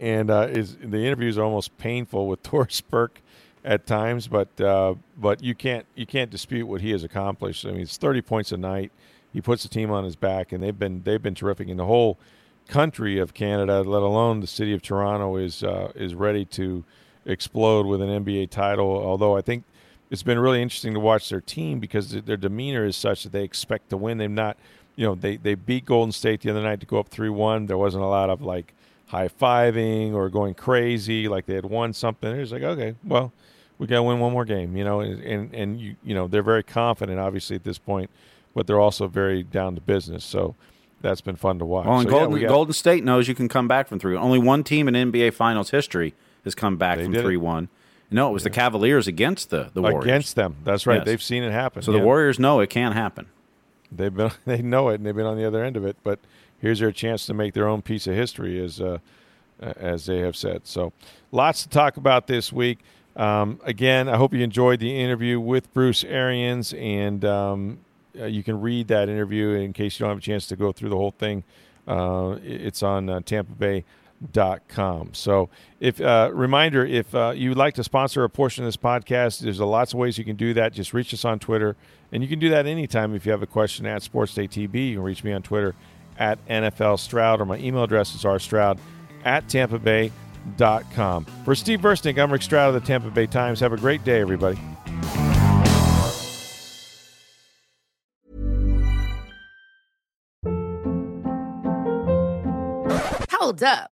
[0.01, 3.23] and uh, is the interviews are almost painful with Doris Burke
[3.65, 4.27] at times.
[4.27, 7.65] But uh, but you can't you can't dispute what he has accomplished.
[7.65, 8.91] I mean, it's thirty points a night.
[9.33, 11.69] He puts the team on his back, and they've been they've been terrific.
[11.69, 12.19] And the whole
[12.67, 16.83] country of Canada, let alone the city of Toronto, is uh, is ready to
[17.25, 18.89] explode with an NBA title.
[18.89, 19.63] Although I think
[20.11, 23.43] it's been really interesting to watch their team because their- demeanor is such that they
[23.45, 24.19] expect to win.
[24.19, 24.57] They've not,
[24.95, 27.67] you know, they they beat Golden State the other night to go up three one.
[27.67, 28.73] There wasn't a lot of like
[29.09, 32.35] high fiving or going crazy like they had won something.
[32.35, 33.33] It was like, okay, well,
[33.79, 36.27] we got to win one more game, you know, and and, and you you know
[36.29, 38.11] they're very confident, obviously at this point,
[38.55, 40.25] but they're also very down to business.
[40.25, 40.55] So
[41.03, 41.87] that's been fun to watch.
[41.87, 43.99] Well, and So, yeah, Golden, we got- Golden State knows you can come back from
[43.99, 47.39] 3 Only one team in NBA Finals history has come back from did it.
[48.11, 48.25] 3 1.
[48.25, 50.05] No, it was the Cavaliers against the, the Warriors.
[50.05, 50.57] against them.
[50.65, 50.97] That's right.
[50.99, 51.07] Yes.
[51.07, 51.83] They've seen it happen.
[51.83, 51.99] so Yeah.
[52.01, 53.27] the Warriors know it can't happen.
[53.93, 55.97] They've been they know it and they've been on the other end of it.
[56.03, 56.19] But
[56.61, 58.99] here's their chance to make their own piece of history, as uh,
[59.61, 60.63] as they have said.
[60.67, 60.93] So
[61.33, 62.79] lots to talk about this week.
[63.17, 67.79] Um, again, I hope you enjoyed the interview with Bruce Arians, and um,
[68.19, 70.71] uh, you can read that interview in case you don't have a chance to go
[70.73, 71.43] through the whole thing.
[71.89, 73.85] Uh, it's on uh, Tampa Bay
[74.69, 75.11] com.
[75.12, 75.49] So,
[75.81, 79.41] if uh, reminder, if uh, you would like to sponsor a portion of this podcast,
[79.41, 80.73] there's a lots of ways you can do that.
[80.73, 81.77] Just reach us on Twitter,
[82.12, 83.14] and you can do that anytime.
[83.14, 85.75] If you have a question at Sports Day TB, you can reach me on Twitter
[86.19, 88.79] at NFL Stroud, or my email address is rstroud
[89.25, 90.11] at tampa bay
[90.57, 91.25] dot com.
[91.45, 93.61] For Steve Versnick, I'm Rick Stroud of the Tampa Bay Times.
[93.61, 94.59] Have a great day, everybody.
[103.31, 103.96] Hold up.